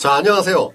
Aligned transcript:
자, 0.00 0.14
안녕하세요. 0.14 0.72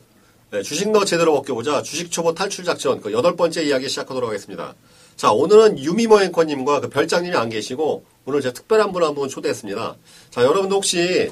네, 0.51 0.61
주식 0.61 0.91
너 0.91 1.03
제대로 1.03 1.33
벗겨보자. 1.33 1.81
주식 1.81 2.11
초보 2.11 2.35
탈출 2.35 2.63
작전 2.63 3.01
그 3.01 3.11
여덟 3.11 3.35
번째 3.35 3.63
이야기 3.63 3.89
시작하도록 3.89 4.29
하겠습니다. 4.29 4.75
자, 5.15 5.31
오늘은 5.31 5.79
유미모 5.79 6.21
앵커님과 6.21 6.81
그 6.81 6.89
별장님이 6.89 7.35
안 7.35 7.49
계시고 7.49 8.05
오늘 8.25 8.41
제가 8.41 8.53
특별한 8.53 8.91
분 8.93 9.01
한 9.01 9.15
분 9.15 9.27
초대했습니다. 9.27 9.95
자, 10.29 10.43
여러분들 10.43 10.75
혹시 10.77 11.31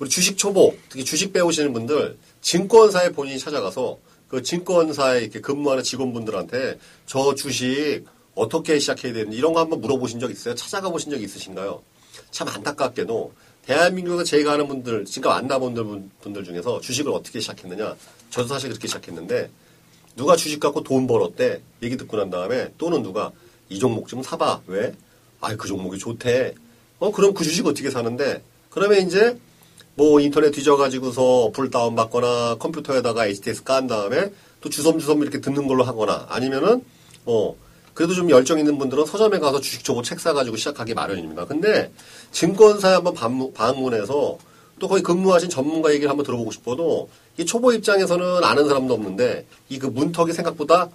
우리 0.00 0.10
주식 0.10 0.36
초보, 0.36 0.76
특히 0.90 1.02
주식 1.02 1.32
배우시는 1.32 1.72
분들 1.72 2.18
증권사에 2.42 3.12
본인이 3.12 3.38
찾아가서 3.38 3.96
그 4.28 4.42
증권사에 4.42 5.22
이렇게 5.22 5.40
근무하는 5.40 5.82
직원분들한테 5.82 6.78
저 7.06 7.34
주식 7.34 8.04
어떻게 8.34 8.78
시작해야 8.78 9.14
되는지 9.14 9.38
이런 9.38 9.54
거 9.54 9.60
한번 9.60 9.80
물어보신 9.80 10.20
적 10.20 10.30
있어요? 10.30 10.54
찾아가 10.54 10.90
보신 10.90 11.10
적 11.10 11.22
있으신가요? 11.22 11.80
참 12.32 12.48
안타깝게도 12.48 13.32
대한민국에서 13.74 14.24
제가 14.24 14.54
아는 14.54 14.66
분들, 14.66 15.04
지금 15.04 15.30
만나본 15.30 15.74
분- 15.74 16.10
분들 16.22 16.42
중에서 16.42 16.80
주식을 16.80 17.12
어떻게 17.12 17.38
시작했느냐. 17.38 17.94
저도 18.30 18.48
사실 18.48 18.68
그렇게 18.68 18.88
시작했는데 18.88 19.48
누가 20.16 20.34
주식 20.34 20.58
갖고 20.58 20.82
돈 20.82 21.06
벌었대 21.06 21.60
얘기 21.84 21.96
듣고 21.96 22.16
난 22.16 22.30
다음에 22.30 22.72
또는 22.78 23.04
누가 23.04 23.30
이 23.68 23.78
종목 23.78 24.08
좀 24.08 24.24
사봐. 24.24 24.62
왜? 24.66 24.92
아, 25.40 25.54
그 25.54 25.68
종목이 25.68 25.98
좋대. 25.98 26.54
어, 26.98 27.12
그럼 27.12 27.32
그 27.32 27.44
주식 27.44 27.64
어떻게 27.64 27.90
사는데? 27.90 28.42
그러면 28.70 29.06
이제 29.06 29.38
뭐 29.94 30.18
인터넷 30.18 30.50
뒤져가지고서 30.50 31.22
어플 31.44 31.70
다운받거나 31.70 32.56
컴퓨터에다가 32.56 33.26
HTS 33.26 33.62
깐 33.62 33.86
다음에 33.86 34.32
또 34.60 34.68
주섬주섬 34.68 35.22
이렇게 35.22 35.40
듣는 35.40 35.68
걸로 35.68 35.84
하거나 35.84 36.26
아니면은 36.28 36.84
어 37.24 37.54
그래도 37.94 38.14
좀 38.14 38.30
열정 38.30 38.58
있는 38.58 38.78
분들은 38.78 39.06
서점에 39.06 39.38
가서 39.38 39.60
주식 39.60 39.84
초보 39.84 40.02
책 40.02 40.20
사가지고 40.20 40.56
시작하기 40.56 40.94
마련입니다. 40.94 41.46
근데 41.46 41.92
증권사에 42.32 42.94
한번 42.94 43.14
방문, 43.14 43.52
방문해서 43.52 44.38
또 44.78 44.88
거기 44.88 45.02
근무하신 45.02 45.50
전문가 45.50 45.90
얘기를 45.92 46.08
한번 46.08 46.24
들어보고 46.24 46.50
싶어도 46.52 47.10
이 47.36 47.44
초보 47.44 47.72
입장에서는 47.72 48.42
아는 48.44 48.66
사람도 48.66 48.94
없는데 48.94 49.46
이 49.68 49.78
그 49.78 49.86
문턱이 49.86 50.32
생각보다 50.32 50.88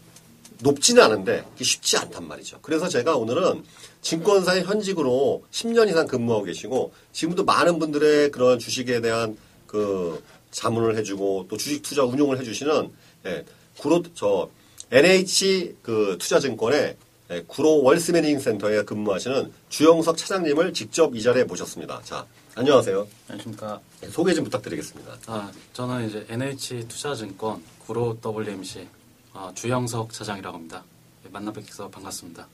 높지는 0.61 1.03
않은데 1.03 1.43
쉽지 1.61 1.97
않단 1.97 2.27
말이죠. 2.27 2.59
그래서 2.61 2.88
제가 2.88 3.16
오늘은 3.16 3.63
증권사의 4.01 4.63
현직으로 4.63 5.43
10년 5.51 5.89
이상 5.89 6.07
근무하고 6.07 6.45
계시고 6.45 6.93
지금도 7.11 7.43
많은 7.43 7.77
분들의 7.79 8.31
그런 8.31 8.57
주식에 8.57 9.01
대한 9.01 9.38
그 9.67 10.23
자문을 10.51 10.97
해주고 10.97 11.47
또 11.49 11.57
주식 11.57 11.81
투자 11.83 12.03
운용을 12.03 12.39
해주시는 12.39 12.91
예, 13.25 13.45
구로 13.77 14.01
저 14.13 14.49
NH 14.95 15.75
그 15.81 16.15
투자증권의 16.17 16.95
예, 17.31 17.43
구로 17.47 17.83
월스 17.83 18.11
매니징 18.11 18.39
센터에 18.39 18.83
근무하시는 18.83 19.51
주영석 19.67 20.15
차장님을 20.15 20.73
직접 20.73 21.13
이 21.13 21.21
자리에 21.21 21.43
모셨습니다. 21.43 21.99
자, 22.05 22.25
안녕하세요. 22.55 23.05
안녕하십니까. 23.27 23.81
예, 24.03 24.07
소개 24.07 24.33
좀 24.33 24.45
부탁드리겠습니다. 24.45 25.17
아, 25.27 25.51
저는 25.73 26.07
이제 26.07 26.25
NH 26.29 26.88
투자증권 26.88 27.61
구로 27.85 28.17
WMC 28.23 28.88
아, 29.33 29.51
주영석 29.53 30.13
차장이라고 30.13 30.55
합니다. 30.55 30.85
네, 31.25 31.29
만나 31.33 31.51
뵙게서 31.51 31.89
반갑습니다. 31.89 32.47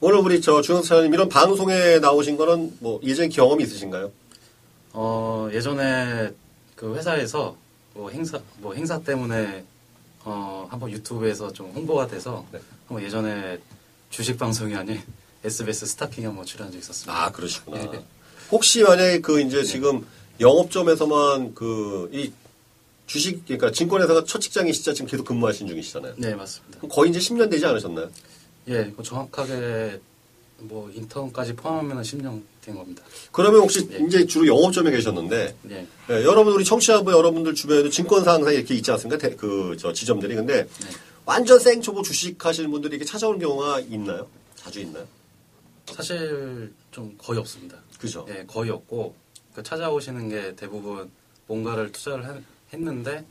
오늘 0.00 0.16
우리 0.16 0.40
저 0.40 0.62
주영석 0.62 0.86
차장님 0.88 1.14
이런 1.14 1.28
방송에 1.28 2.00
나오신 2.00 2.36
거는 2.36 2.78
뭐 2.80 3.00
예전 3.04 3.28
경험이 3.28 3.62
있으신가요? 3.62 4.10
어, 4.92 5.48
예전에 5.52 6.32
그 6.74 6.96
회사에서 6.96 7.56
뭐 7.94 8.10
행사 8.10 8.40
뭐 8.58 8.74
행사 8.74 9.00
때문에 9.00 9.64
어, 10.24 10.66
한번 10.70 10.90
유튜브에서 10.90 11.52
좀 11.52 11.70
홍보가 11.70 12.06
돼서 12.06 12.44
네. 12.52 12.60
한번 12.86 13.04
예전에 13.04 13.58
주식 14.10 14.38
방송이 14.38 14.74
아닌 14.74 15.00
SBS 15.44 15.86
스타킹에 15.86 16.26
한번 16.26 16.44
출연한 16.44 16.72
적이 16.72 16.80
있었습니다. 16.82 17.24
아, 17.24 17.30
그러시구나. 17.30 17.90
네. 17.90 18.04
혹시 18.50 18.82
만약에 18.82 19.20
그 19.20 19.40
이제 19.40 19.62
지금 19.64 20.06
영업점에서만 20.40 21.54
그 21.54 22.08
이 22.12 22.32
주식 23.10 23.44
그러니까 23.44 23.72
증권회사가 23.72 24.22
첫 24.24 24.38
직장이시자 24.38 24.92
지금 24.92 25.10
계속 25.10 25.24
근무하신 25.24 25.66
중이시잖아요. 25.66 26.14
네, 26.16 26.32
맞습니다. 26.36 26.78
거의 26.88 27.10
이제 27.10 27.18
10년 27.18 27.50
되지 27.50 27.66
않으셨나요? 27.66 28.08
예, 28.68 28.92
그 28.96 29.02
정확하게 29.02 30.00
뭐 30.58 30.88
인턴까지 30.94 31.56
포함하면 31.56 32.04
10년 32.04 32.40
된 32.62 32.74
겁니다. 32.74 33.02
그러면 33.32 33.60
혹시 33.62 33.86
네. 33.88 34.04
이제 34.06 34.26
주로 34.26 34.46
영업점에 34.46 34.90
계셨는데 34.90 35.56
예. 35.70 35.86
예, 36.10 36.14
여러분 36.24 36.52
우리 36.52 36.64
청취자분 36.64 37.12
여러분들 37.14 37.54
주변에도 37.54 37.88
증권사 37.90 38.34
항상 38.34 38.52
이렇게 38.52 38.74
있지 38.74 38.90
않습니까? 38.92 39.28
그 39.36 39.76
저 39.78 39.92
지점들이 39.92 40.34
근데 40.34 40.64
네. 40.64 40.88
완전 41.24 41.58
생초보 41.58 42.02
주식 42.02 42.44
하시는 42.44 42.70
분들이 42.70 42.96
이렇게 42.96 43.04
찾아오는 43.10 43.38
경우가 43.38 43.80
있나요? 43.80 44.26
자주 44.56 44.80
있나요? 44.80 45.06
사실 45.92 46.72
좀 46.90 47.14
거의 47.18 47.38
없습니다. 47.40 47.78
그죠? 47.98 48.26
예, 48.28 48.44
거의 48.46 48.70
없고 48.70 49.14
그 49.54 49.62
찾아오시는 49.62 50.28
게 50.28 50.54
대부분 50.54 51.10
뭔가를 51.46 51.90
투자를 51.92 52.26
하- 52.26 52.40
했는데 52.72 53.24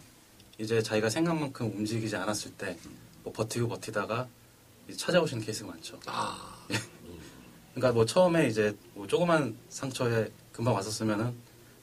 이제 0.58 0.82
자기가 0.82 1.10
생각만큼 1.10 1.72
움직이지 1.78 2.16
않았을 2.16 2.52
때 2.52 2.78
뭐 3.24 3.34
버티고 3.34 3.68
버티다가 3.68 4.28
찾아오시는 4.96 5.44
케이스가 5.44 5.70
많죠. 5.70 6.00
아, 6.06 6.56
그러니까 7.74 7.94
뭐 7.94 8.06
처음에 8.06 8.48
이제 8.48 8.76
뭐 8.94 9.08
조그만 9.08 9.56
상처에 9.70 10.30
금방 10.52 10.74
왔었으면은 10.76 11.34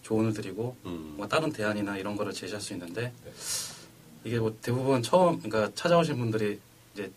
조언을 0.02 0.32
드리고 0.32 0.76
음. 0.84 1.14
뭐 1.16 1.26
다른 1.26 1.50
대안이나 1.52 1.96
이런 1.98 2.16
거를 2.16 2.32
제시할 2.32 2.60
수 2.60 2.72
있는데 2.74 3.12
이게 4.24 4.38
뭐 4.38 4.56
대부분 4.60 5.02
처음 5.02 5.40
그러니까 5.40 5.72
찾아오신 5.74 6.16
분들이 6.18 6.60
이제 6.94 7.10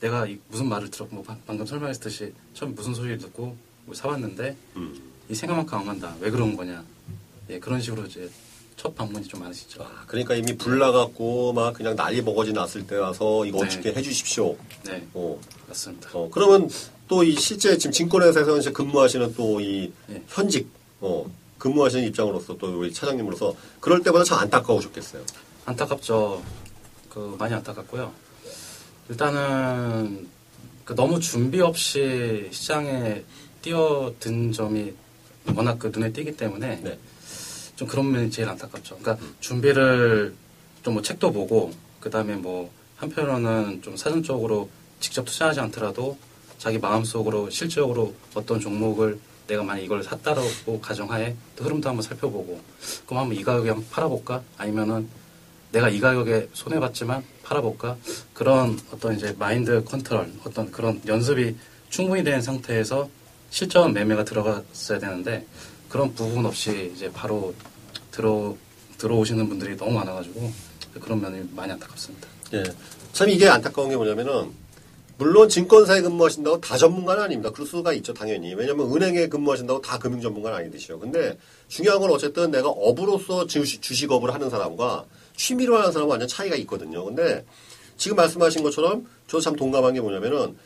내가 0.00 0.26
이 0.26 0.38
무슨 0.48 0.68
말을 0.68 0.90
들었고 0.90 1.14
뭐 1.16 1.24
방- 1.24 1.40
방금 1.46 1.64
설명했듯이 1.64 2.32
처음 2.54 2.74
무슨 2.74 2.94
소리를 2.94 3.18
듣고 3.18 3.56
뭐 3.86 3.94
사왔는데 3.94 4.56
음. 4.76 5.12
이 5.28 5.34
생각만큼 5.34 5.78
안 5.78 5.86
간다. 5.86 6.14
왜 6.20 6.30
그런 6.30 6.56
거냐. 6.56 6.84
예, 7.50 7.58
그런 7.58 7.80
식으로 7.80 8.06
이제 8.06 8.28
첫 8.82 8.96
방문이 8.96 9.24
좀 9.28 9.38
많으시죠. 9.38 9.80
아, 9.84 10.02
그러니까 10.08 10.34
이미 10.34 10.56
불 10.56 10.76
나갖고 10.80 11.52
막 11.52 11.72
그냥 11.72 11.94
난리 11.94 12.20
버거지 12.20 12.52
났을 12.52 12.84
때 12.84 12.96
와서 12.96 13.46
이거 13.46 13.58
네. 13.60 13.66
어떻게 13.66 13.92
해주십시오. 13.94 14.56
네, 14.86 15.06
어, 15.14 15.38
맞습니다. 15.68 16.10
어, 16.14 16.28
그러면 16.32 16.68
또 17.06 17.22
이 17.22 17.36
실제 17.36 17.78
지금 17.78 17.92
증권회사에서 17.92 18.58
이제 18.58 18.72
근무하시는 18.72 19.34
또이 19.34 19.92
예. 20.10 20.22
현직 20.26 20.66
어, 21.00 21.30
근무하시는 21.58 22.08
입장으로서 22.08 22.56
또 22.56 22.76
우리 22.76 22.92
차장님으로서 22.92 23.54
그럴 23.78 24.02
때보다 24.02 24.24
참 24.24 24.38
안타까우셨겠어요. 24.40 25.22
안타깝죠. 25.64 26.42
그 27.08 27.36
많이 27.38 27.54
안타깝고요. 27.54 28.12
일단은 29.10 30.26
그 30.84 30.96
너무 30.96 31.20
준비 31.20 31.60
없이 31.60 32.48
시장에 32.50 33.22
뛰어든 33.60 34.50
점이 34.50 34.92
워낙 35.54 35.78
그 35.78 35.92
눈에 35.94 36.12
띄기 36.12 36.36
때문에 36.36 36.80
네. 36.82 36.98
좀 37.76 37.88
그런 37.88 38.10
면이 38.10 38.30
제일 38.30 38.48
안타깝죠. 38.48 38.98
그러니까 38.98 39.26
준비를 39.40 40.34
좀 40.82 40.94
뭐 40.94 41.02
책도 41.02 41.32
보고 41.32 41.72
그다음에 42.00 42.34
뭐 42.34 42.70
한편으로는 42.96 43.82
좀 43.82 43.96
사전적으로 43.96 44.68
직접 44.98 45.24
투자하지 45.24 45.60
않더라도 45.60 46.18
자기 46.58 46.78
마음속으로 46.78 47.50
실질적으로 47.50 48.14
어떤 48.34 48.60
종목을 48.60 49.18
내가 49.46 49.62
만약 49.62 49.82
이걸 49.82 50.02
샀다라고 50.02 50.80
가정하에 50.80 51.34
또 51.56 51.64
흐름도 51.64 51.88
한번 51.88 52.02
살펴보고 52.02 52.60
그럼 53.06 53.22
한번 53.22 53.38
이 53.38 53.42
가격에 53.42 53.70
한번 53.70 53.88
팔아볼까? 53.90 54.42
아니면은 54.56 55.08
내가 55.72 55.88
이 55.88 56.00
가격에 56.00 56.48
손해봤지만 56.52 57.24
팔아볼까? 57.42 57.96
그런 58.34 58.78
어떤 58.92 59.16
이제 59.16 59.34
마인드 59.38 59.82
컨트롤 59.84 60.32
어떤 60.44 60.70
그런 60.70 61.00
연습이 61.06 61.56
충분히 61.90 62.22
된 62.24 62.40
상태에서 62.42 63.08
실전 63.50 63.92
매매가 63.92 64.24
들어갔어야 64.24 64.98
되는데 64.98 65.46
그런 65.92 66.14
부분 66.14 66.46
없이 66.46 66.90
이제 66.96 67.12
바로 67.12 67.54
들어 68.10 68.56
들어오시는 68.96 69.46
분들이 69.46 69.76
너무 69.76 69.92
많아가지고 69.92 70.50
그런 71.02 71.20
면이 71.20 71.50
많이 71.54 71.70
안타깝습니다. 71.72 72.28
예. 72.54 72.62
참 73.12 73.28
이게 73.28 73.46
안타까운 73.46 73.90
게 73.90 73.96
뭐냐면은 73.96 74.52
물론 75.18 75.50
증권사에 75.50 76.00
근무하신다고 76.00 76.62
다 76.62 76.78
전문가는 76.78 77.22
아닙니다. 77.22 77.50
그럴 77.50 77.66
수가 77.66 77.92
있죠, 77.92 78.14
당연히. 78.14 78.54
왜냐면 78.54 78.90
은행에 78.90 79.28
근무하신다고 79.28 79.82
다 79.82 79.98
금융 79.98 80.22
전문가는 80.22 80.56
아니듯이요. 80.56 80.98
근데 80.98 81.36
중요한 81.68 82.00
건 82.00 82.10
어쨌든 82.10 82.50
내가 82.50 82.70
업으로서 82.70 83.46
주식, 83.46 83.82
주식 83.82 84.10
업을 84.10 84.32
하는 84.32 84.48
사람과 84.48 85.04
취미로 85.36 85.76
하는 85.76 85.92
사람은 85.92 86.10
완전 86.10 86.26
차이가 86.26 86.56
있거든요. 86.56 87.04
근데 87.04 87.44
지금 87.98 88.16
말씀하신 88.16 88.62
것처럼 88.62 89.06
저도 89.26 89.42
참 89.42 89.56
동감한 89.56 89.92
게 89.92 90.00
뭐냐면은 90.00 90.56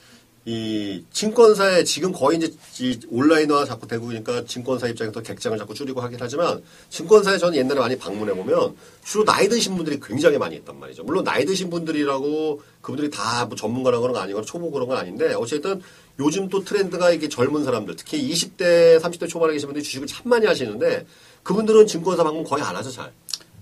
이 0.49 1.03
증권사에 1.13 1.83
지금 1.83 2.13
거의 2.13 2.39
이제 2.39 2.55
이 2.79 2.97
온라인화 3.11 3.65
자꾸 3.65 3.89
되고 3.89 4.07
그러니까 4.07 4.45
증권사 4.45 4.87
입장에서 4.87 5.21
객장을 5.21 5.59
자꾸 5.59 5.75
줄이고 5.75 6.01
하긴 6.01 6.19
하지만 6.21 6.63
증권사에 6.89 7.37
저는 7.37 7.59
옛날에 7.59 7.81
많이 7.81 7.99
방문해 7.99 8.33
보면 8.33 8.77
주로 9.05 9.25
나이 9.25 9.49
드신 9.49 9.75
분들이 9.77 9.99
굉장히 10.01 10.39
많이 10.39 10.55
있단 10.55 10.79
말이죠. 10.79 11.03
물론 11.03 11.25
나이 11.25 11.45
드신 11.45 11.69
분들이라고 11.69 12.63
그분들이 12.81 13.11
다 13.11 13.45
뭐 13.47 13.57
전문가라는 13.57 14.13
건 14.13 14.23
아니고 14.23 14.43
초보 14.43 14.71
그런 14.71 14.87
건 14.87 14.97
아닌데 14.99 15.35
어쨌든 15.35 15.83
요즘 16.21 16.49
또 16.49 16.63
트렌드가 16.65 17.11
이게 17.11 17.29
젊은 17.29 17.65
사람들 17.65 17.97
특히 17.97 18.31
20대, 18.31 19.01
30대 19.01 19.29
초반에 19.29 19.53
계신 19.53 19.67
분들이 19.67 19.83
주식을 19.83 20.07
참 20.07 20.29
많이 20.31 20.47
하시는데 20.47 21.07
그분들은 21.43 21.89
증권사 21.89 22.23
방문 22.23 22.45
거의 22.45 22.63
안 22.63 22.75
하죠, 22.77 22.91
잘. 22.93 23.13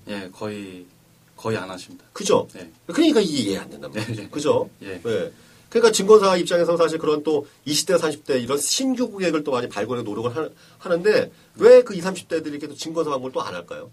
예, 0.08 0.28
거의 0.32 0.84
거의 1.34 1.56
안 1.56 1.70
하십니다. 1.70 2.04
그죠? 2.12 2.46
네. 2.54 2.70
그러니까 2.86 3.20
이게 3.20 3.50
이해 3.50 3.58
안 3.58 3.70
된단 3.70 3.90
말이죠. 3.90 4.22
네. 4.22 4.28
그죠? 4.28 4.68
예. 4.82 5.00
네. 5.02 5.32
그러니까 5.74 5.90
증권사 5.90 6.36
입장에서 6.36 6.76
사실 6.76 6.98
그런 6.98 7.24
또 7.24 7.48
20대, 7.66 7.98
30대 7.98 8.40
이런 8.40 8.56
신규 8.58 9.10
고객을 9.10 9.42
또 9.42 9.50
많이 9.50 9.68
발굴해 9.68 10.02
노력을 10.02 10.30
하, 10.78 10.88
는데 10.88 11.32
왜 11.56 11.82
그 11.82 11.94
20, 11.94 12.04
30대들이 12.28 12.46
이렇게 12.46 12.68
또 12.68 12.74
증권사 12.74 13.10
방문을 13.10 13.32
또안 13.32 13.52
할까요? 13.54 13.90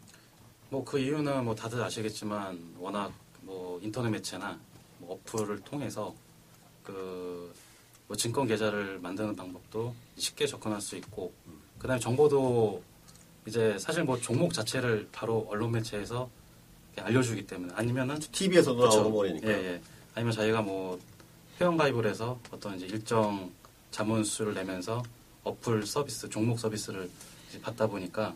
뭐 0.69 0.83
그 0.85 0.99
이유는 0.99 1.43
뭐 1.43 1.55
다들 1.55 1.81
아시겠지만 1.81 2.75
워낙 2.79 3.11
뭐 3.41 3.79
인터넷 3.81 4.09
매체나 4.09 4.59
뭐 4.99 5.19
어플을 5.25 5.61
통해서 5.61 6.13
그 6.83 7.51
뭐 8.07 8.17
증권 8.17 8.45
계좌를 8.45 8.99
만드는 8.99 9.37
방법도 9.37 9.95
쉽게 10.17 10.45
접근할 10.45 10.81
수 10.81 10.97
있고 10.97 11.31
그다음에 11.79 11.97
정보도 11.97 12.83
이제 13.47 13.77
사실 13.79 14.03
뭐 14.03 14.19
종목 14.19 14.53
자체를 14.53 15.07
바로 15.13 15.47
언론 15.49 15.71
매체에서 15.71 16.29
알려주기 16.97 17.47
때문에 17.47 17.71
아니면은 17.73 18.19
TV에서도. 18.19 18.85
나오는 18.85 19.11
거니까. 19.13 19.47
예, 19.47 19.53
예. 19.53 19.81
아니면 20.13 20.33
자기가 20.33 20.61
뭐 20.61 20.99
회원 21.61 21.77
가입을 21.77 22.05
해서 22.07 22.39
어떤 22.51 22.75
이제 22.75 22.87
일정 22.87 23.51
자문수를 23.91 24.53
내면서 24.53 25.01
어플 25.43 25.85
서비스, 25.85 26.27
종목 26.27 26.59
서비스를 26.59 27.09
받다 27.61 27.87
보니까 27.87 28.33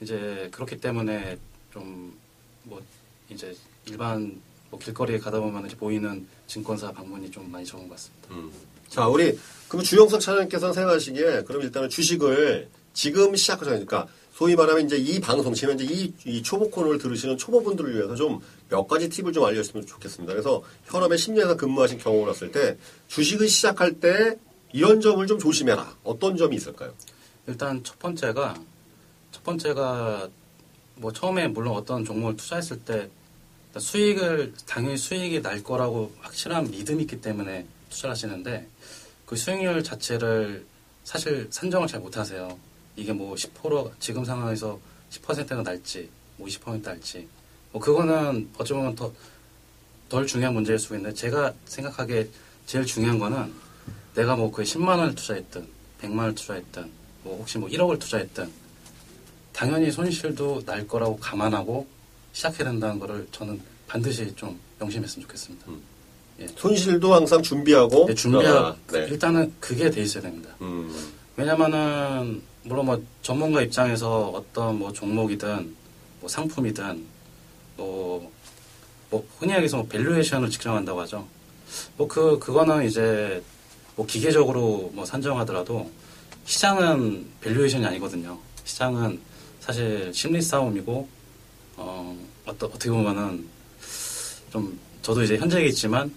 이제 0.00 0.48
그렇기 0.50 0.78
때문에 0.78 1.38
좀 1.72 2.24
뭐 2.64 2.82
이제 3.30 3.54
일반 3.86 4.40
뭐 4.70 4.78
길거리에 4.78 5.18
가다 5.18 5.40
보면 5.40 5.66
이제 5.66 5.76
보이는 5.76 6.26
증권사 6.46 6.92
방문이 6.92 7.30
좀 7.30 7.50
많이 7.50 7.64
적은 7.64 7.88
것 7.88 7.94
같습니다. 7.94 8.28
음. 8.32 8.50
자, 8.88 9.06
우리 9.06 9.38
그럼 9.68 9.84
주영석 9.84 10.20
차장님께서는 10.20 10.74
생각하시기에 10.74 11.42
그럼 11.44 11.62
일단은 11.62 11.88
주식을 11.88 12.68
지금 12.92 13.34
시작하자니까 13.34 14.06
소위 14.34 14.56
말하면 14.56 14.86
이제 14.86 14.96
이 14.96 15.20
방송 15.20 15.54
지금 15.54 15.78
이제 15.78 15.84
이, 15.84 16.12
이 16.26 16.42
초보 16.42 16.70
코너를 16.70 16.98
들으시는 16.98 17.38
초보분들을 17.38 17.94
위해서 17.94 18.14
좀 18.14 18.40
몇 18.74 18.88
가지 18.88 19.08
팁을 19.08 19.32
좀 19.32 19.44
알려주시면 19.44 19.86
좋겠습니다. 19.86 20.32
그래서 20.32 20.64
현업에 20.86 21.14
10년에서 21.14 21.56
근무하신 21.56 21.98
경험을 21.98 22.26
봤을 22.26 22.50
때 22.50 22.76
주식을 23.06 23.48
시작할 23.48 24.00
때 24.00 24.36
이런 24.72 25.00
점을 25.00 25.24
좀 25.28 25.38
조심해라. 25.38 25.96
어떤 26.02 26.36
점이 26.36 26.56
있을까요? 26.56 26.92
일단 27.46 27.84
첫 27.84 27.96
번째가 28.00 28.60
첫 29.30 29.44
번째가 29.44 30.28
뭐 30.96 31.12
처음에 31.12 31.46
물론 31.46 31.76
어떤 31.76 32.04
종목을 32.04 32.36
투자했을 32.36 32.80
때 32.80 33.08
수익을 33.78 34.54
당연히 34.66 34.96
수익이 34.96 35.40
날 35.40 35.62
거라고 35.62 36.12
확실한 36.20 36.68
믿음이 36.68 37.02
있기 37.02 37.20
때문에 37.20 37.66
투자를 37.90 38.10
하시는데 38.10 38.66
그 39.24 39.36
수익률 39.36 39.84
자체를 39.84 40.66
사실 41.04 41.46
산정을 41.50 41.86
잘 41.86 42.00
못하세요. 42.00 42.58
이게 42.96 43.12
뭐 43.12 43.36
10% 43.36 43.92
지금 44.00 44.24
상황에서 44.24 44.80
10%가 45.10 45.62
날지 45.62 46.10
뭐 46.38 46.48
20% 46.48 46.82
날지 46.82 47.28
뭐 47.74 47.82
그거는 47.82 48.48
어찌 48.56 48.72
보면 48.72 48.94
더 48.94 49.12
덜 50.14 50.26
중요한 50.28 50.54
문제일 50.54 50.78
수 50.78 50.94
있는데 50.94 51.12
제가 51.12 51.52
생각하기에 51.64 52.28
제일 52.66 52.84
중요한 52.84 53.18
거는 53.18 53.52
내가 54.14 54.36
뭐 54.36 54.50
그에 54.52 54.64
10만 54.64 54.90
원을 54.90 55.16
투자했든 55.16 55.66
100만 56.02 56.18
원을 56.18 56.34
투자했든 56.36 56.88
뭐 57.24 57.38
혹시 57.38 57.58
뭐 57.58 57.68
1억을 57.68 57.98
투자했든 57.98 58.48
당연히 59.52 59.90
손실도 59.90 60.62
날 60.64 60.86
거라고 60.86 61.16
감안하고 61.16 61.86
시작해야 62.32 62.70
된다는 62.70 63.00
거를 63.00 63.26
저는 63.32 63.60
반드시 63.88 64.32
좀 64.36 64.56
명심했으면 64.78 65.26
좋겠습니다. 65.26 65.66
손실도 66.56 67.12
항상 67.12 67.42
준비하고 67.42 68.06
네, 68.06 68.14
준비하 68.14 68.68
아, 68.68 68.76
네. 68.92 69.06
일단은 69.08 69.52
그게 69.58 69.90
돼 69.90 70.02
있어야 70.02 70.22
됩니다. 70.22 70.50
음, 70.60 71.12
왜냐면은 71.36 72.40
물론 72.62 72.86
뭐 72.86 73.02
전문가 73.22 73.62
입장에서 73.62 74.28
어떤 74.28 74.78
뭐 74.78 74.92
종목이든 74.92 75.74
뭐 76.20 76.28
상품이든 76.28 77.13
뭐, 77.76 78.30
뭐 79.10 79.26
흔히 79.38 79.52
얘기해서 79.52 79.76
뭐 79.78 79.86
valuation을 79.86 80.50
측정한다고 80.50 81.00
하죠. 81.02 81.26
뭐 81.96 82.08
그 82.08 82.38
그거는 82.38 82.86
이제 82.86 83.42
뭐 83.96 84.06
기계적으로 84.06 84.90
뭐 84.94 85.04
산정하더라도 85.04 85.90
시장은 86.46 87.26
valuation이 87.40 87.84
아니거든요. 87.86 88.38
시장은 88.64 89.20
사실 89.60 90.10
심리 90.14 90.42
싸움이고 90.42 91.08
어 91.76 92.16
어떠, 92.46 92.66
어떻게 92.66 92.90
보면은 92.90 93.46
좀 94.52 94.78
저도 95.02 95.22
이제 95.22 95.36
현직에 95.36 95.66
있지만 95.66 96.12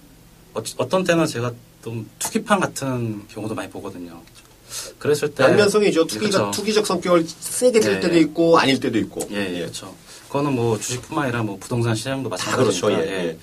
어, 0.53 0.61
어떤 0.77 1.03
때는 1.03 1.25
제가 1.25 1.53
좀 1.83 2.09
투기판 2.19 2.59
같은 2.59 3.27
경우도 3.27 3.55
많이 3.55 3.69
보거든요. 3.69 4.21
그랬을 4.99 5.33
때 5.33 5.43
양면성이죠. 5.43 6.05
투기가 6.07 6.47
그쵸. 6.47 6.51
투기적 6.51 6.85
성격을 6.85 7.25
세게 7.27 7.79
띨 7.79 7.93
네. 7.95 7.99
때도 8.01 8.17
있고 8.19 8.57
아닐 8.59 8.79
때도 8.79 8.97
있고. 8.99 9.21
예, 9.31 9.55
예, 9.55 9.59
그렇죠. 9.61 9.95
그거는 10.27 10.55
뭐 10.55 10.77
주식뿐만 10.77 11.25
아니라 11.25 11.43
뭐 11.43 11.57
부동산 11.57 11.95
시장도 11.95 12.29
다 12.29 12.35
마찬가지니까. 12.35 12.87
그렇죠. 12.87 13.01
예, 13.01 13.27
예. 13.29 13.37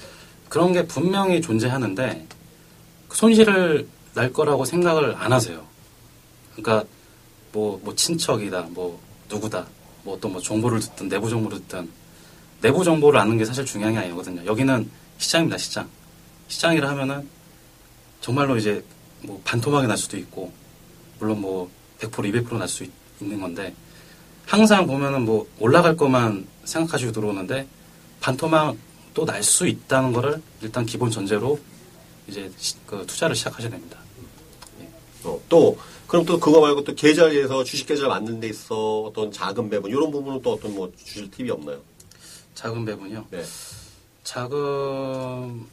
그런 0.49 0.73
게 0.73 0.87
분명히 0.87 1.41
존재하는데 1.41 2.27
그 3.09 3.17
손실을 3.17 3.89
날 4.15 4.33
거라고 4.33 4.65
생각을 4.65 5.17
안 5.17 5.33
하세요. 5.33 5.65
그러니까 6.55 6.87
뭐, 7.53 7.81
뭐 7.83 7.95
친척이다, 7.95 8.69
뭐 8.71 9.01
누구다, 9.29 9.67
뭐 10.05 10.15
어떤 10.15 10.33
뭐 10.33 10.41
정보를 10.41 10.81
듣든 10.81 11.09
내부 11.09 11.29
정보를 11.29 11.59
듣든 11.61 11.91
내부 12.61 12.85
정보를 12.85 13.19
아는 13.19 13.37
게 13.37 13.45
사실 13.45 13.65
중요한 13.65 13.95
게 13.95 14.01
아니거든요. 14.01 14.45
여기는 14.45 14.91
시장입니다, 15.19 15.59
시장. 15.59 15.89
시장이라 16.49 16.89
하면은 16.91 17.29
정말로 18.21 18.57
이제 18.57 18.85
뭐 19.23 19.41
반토막이 19.45 19.87
날 19.87 19.97
수도 19.97 20.17
있고 20.19 20.53
물론 21.19 21.41
뭐 21.41 21.71
100% 22.01 22.11
200%날 22.11 22.69
수 22.69 22.87
있는 23.21 23.41
건데 23.41 23.75
항상 24.47 24.87
보면은 24.87 25.25
뭐 25.25 25.47
올라갈 25.59 25.97
것만 25.97 26.47
생각하시고 26.65 27.13
들어오는데 27.13 27.67
반토막 28.21 28.77
또 29.15 29.25
날 29.25 29.43
수 29.43 29.67
있다는 29.69 30.13
거를 30.13 30.43
일단 30.61 30.85
기본 30.85 31.09
전제로 31.11 31.59
이제 32.27 32.51
시- 32.59 32.75
그 32.87 33.05
투자를 33.07 33.37
시작하셔야 33.37 33.71
됩니다. 33.71 33.99
어, 35.23 35.41
또 35.49 35.79
그럼 36.09 36.25
또 36.27 36.39
그거 36.41 36.61
말고 36.61 36.83
또 36.85 36.95
계좌에서 36.95 37.63
주식 37.65 37.87
계좌 37.87 38.09
만든 38.09 38.41
데 38.41 38.49
있어 38.49 39.03
어떤 39.03 39.31
자금 39.31 39.71
배분 39.71 39.91
이런 39.91 40.11
부분은 40.11 40.43
또 40.43 40.53
어떤 40.55 40.75
뭐 40.75 40.91
주실 40.97 41.31
팁이 41.31 41.49
없나요? 41.51 41.81
자금 42.55 42.85
배분이요. 42.85 43.27
네. 43.31 43.43
자금 44.25 45.67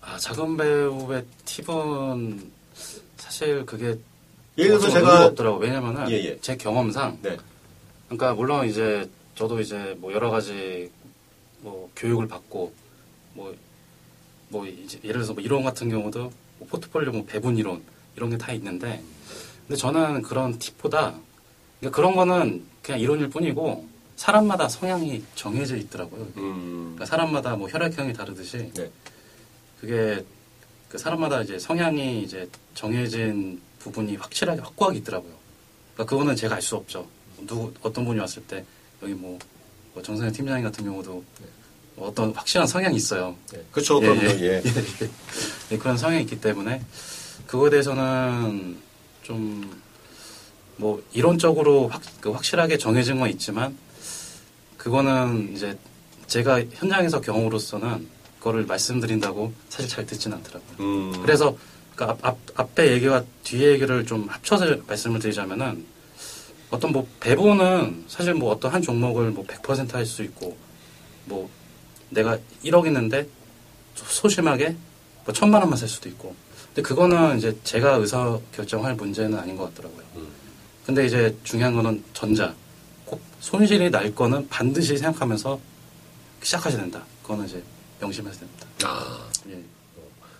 아 0.00 0.18
자금 0.18 0.56
배분의 0.56 1.24
팁은 1.44 2.50
사실 3.16 3.64
그게 3.64 3.96
예를 4.58 4.78
들어서 4.78 4.90
제가 4.90 5.26
없더라고. 5.26 5.58
왜냐면은 5.58 6.10
예, 6.10 6.16
예. 6.16 6.38
제 6.40 6.56
경험상 6.56 7.18
네. 7.22 7.36
그러니까 8.06 8.34
물론 8.34 8.68
이제 8.68 9.08
저도 9.34 9.60
이제 9.60 9.96
뭐 9.98 10.12
여러 10.12 10.30
가지 10.30 10.90
뭐 11.60 11.90
교육을 11.96 12.28
받고 12.28 12.72
뭐뭐 13.34 14.66
이제 14.66 14.98
예를 15.02 15.14
들어서 15.14 15.32
뭐 15.34 15.42
이론 15.42 15.64
같은 15.64 15.88
경우도 15.88 16.32
뭐 16.58 16.68
포트폴리오 16.68 17.12
뭐 17.12 17.24
배분 17.24 17.56
이론 17.56 17.82
이런 18.16 18.30
게 18.30 18.36
다 18.38 18.52
있는데 18.52 19.02
근데 19.66 19.76
저는 19.76 20.22
그런 20.22 20.58
팁보다 20.58 21.14
그러니까 21.80 21.96
그런 21.96 22.14
거는 22.14 22.64
그냥 22.82 23.00
이론일 23.00 23.30
뿐이고 23.30 23.88
사람마다 24.16 24.68
성향이 24.68 25.24
정해져 25.34 25.76
있더라고요. 25.76 26.22
음. 26.36 26.92
그러니까 26.94 27.06
사람마다 27.06 27.56
뭐 27.56 27.68
혈액형이 27.68 28.12
다르듯이 28.12 28.70
네. 28.74 28.90
그게 29.80 30.24
그 30.88 30.98
사람마다 30.98 31.42
이제 31.42 31.58
성향이 31.58 32.22
이제 32.22 32.48
정해진 32.74 33.60
부분이 33.80 34.14
확실하게 34.16 34.60
확고하게 34.60 34.98
있더라고요. 34.98 35.32
그러니까 35.94 36.10
그거는 36.10 36.36
제가 36.36 36.54
알 36.54 36.62
수 36.62 36.76
없죠. 36.76 37.08
누구 37.46 37.72
어떤 37.82 38.04
분이 38.04 38.18
왔을 38.20 38.42
때 38.42 38.64
여기 39.02 39.14
뭐, 39.14 39.38
뭐 39.92 40.02
정선영 40.02 40.32
팀장님 40.32 40.64
같은 40.64 40.84
경우도 40.84 41.24
뭐 41.96 42.08
어떤 42.08 42.32
확실한 42.32 42.66
성향이 42.66 42.96
있어요. 42.96 43.36
네. 43.52 43.62
그렇죠. 43.70 44.00
예, 44.02 44.06
그럼요. 44.06 44.22
예. 44.22 44.40
예. 44.40 44.62
네, 45.68 45.78
그런 45.78 45.96
성향이 45.96 46.22
있기 46.22 46.40
때문에 46.40 46.82
그거에 47.46 47.70
대해서는 47.70 48.78
좀 49.22 49.84
뭐 50.76 51.02
이론적으로 51.12 51.88
확, 51.88 52.02
그 52.20 52.30
확실하게 52.30 52.78
정해진 52.78 53.18
건 53.20 53.30
있지만 53.30 53.76
그거는 54.76 55.52
이제 55.54 55.78
제가 56.26 56.62
현장에서 56.72 57.20
경험으로서는 57.20 58.08
그거를 58.38 58.66
말씀드린다고 58.66 59.52
사실 59.68 59.88
잘 59.88 60.06
듣지는 60.06 60.38
않더라고요. 60.38 60.76
음. 60.80 61.22
그래서 61.22 61.56
그 61.94 62.04
앞, 62.04 62.18
앞, 62.24 62.36
앞에 62.56 62.92
얘기와 62.92 63.22
뒤에 63.44 63.72
얘기를 63.72 64.04
좀 64.04 64.26
합쳐서 64.28 64.76
말씀을 64.86 65.20
드리자면은 65.20 65.86
어떤 66.74 66.92
뭐 66.92 67.06
배분은 67.20 68.04
사실 68.08 68.34
뭐 68.34 68.52
어떤 68.52 68.72
한 68.72 68.82
종목을 68.82 69.30
뭐 69.30 69.44
100%할 69.46 70.04
수 70.06 70.22
있고 70.22 70.56
뭐 71.26 71.48
내가 72.10 72.38
1억 72.64 72.86
있는데 72.86 73.26
소- 73.94 74.04
소심하게 74.22 74.76
뭐 75.24 75.32
천만 75.34 75.60
원만 75.62 75.76
살 75.78 75.88
수도 75.88 76.08
있고 76.08 76.34
근데 76.66 76.82
그거는 76.82 77.38
이제 77.38 77.56
제가 77.64 77.94
의사 77.96 78.38
결정할 78.54 78.94
문제는 78.94 79.38
아닌 79.38 79.56
것 79.56 79.72
같더라고요. 79.74 80.04
음. 80.16 80.26
근데 80.84 81.06
이제 81.06 81.34
중요한 81.44 81.74
거는 81.74 82.02
전자 82.12 82.54
꼭 83.04 83.20
손실이 83.40 83.90
날 83.90 84.14
거는 84.14 84.48
반드시 84.48 84.96
생각하면서 84.98 85.58
시작하셔야 86.42 86.80
된다. 86.82 87.04
그거는 87.22 87.46
이제 87.46 87.62
명심해야 88.00 88.32
됩니다. 88.34 88.66
아. 88.84 89.28
예. 89.48 89.62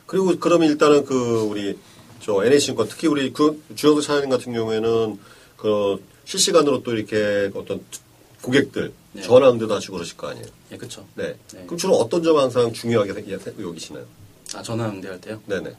그리고 0.06 0.36
그러면 0.38 0.68
일단은 0.68 1.04
그 1.04 1.42
우리 1.48 1.78
저 2.20 2.44
NH증권 2.44 2.88
특히 2.88 3.06
우리 3.08 3.32
그 3.32 3.62
주영석 3.74 4.02
차장님 4.02 4.30
같은 4.30 4.52
경우에는 4.52 5.18
그 5.56 6.02
실시간으로 6.24 6.82
또 6.82 6.94
이렇게 6.94 7.50
어떤 7.54 7.80
고객들 8.42 8.92
네. 9.12 9.22
전화 9.22 9.50
응대도 9.50 9.74
하시고 9.74 9.94
그러실 9.94 10.16
거 10.16 10.28
아니에요. 10.28 10.46
예, 10.72 10.76
그쵸. 10.76 11.06
네. 11.14 11.34
네. 11.52 11.64
그럼 11.66 11.78
주로 11.78 11.94
어떤 11.96 12.22
점 12.22 12.36
항상 12.36 12.72
중요하게 12.72 13.12
생- 13.14 13.24
예, 13.28 13.38
여기시나요? 13.62 14.04
아, 14.54 14.62
전화 14.62 14.88
응대할 14.88 15.20
때요? 15.20 15.40
네네. 15.46 15.74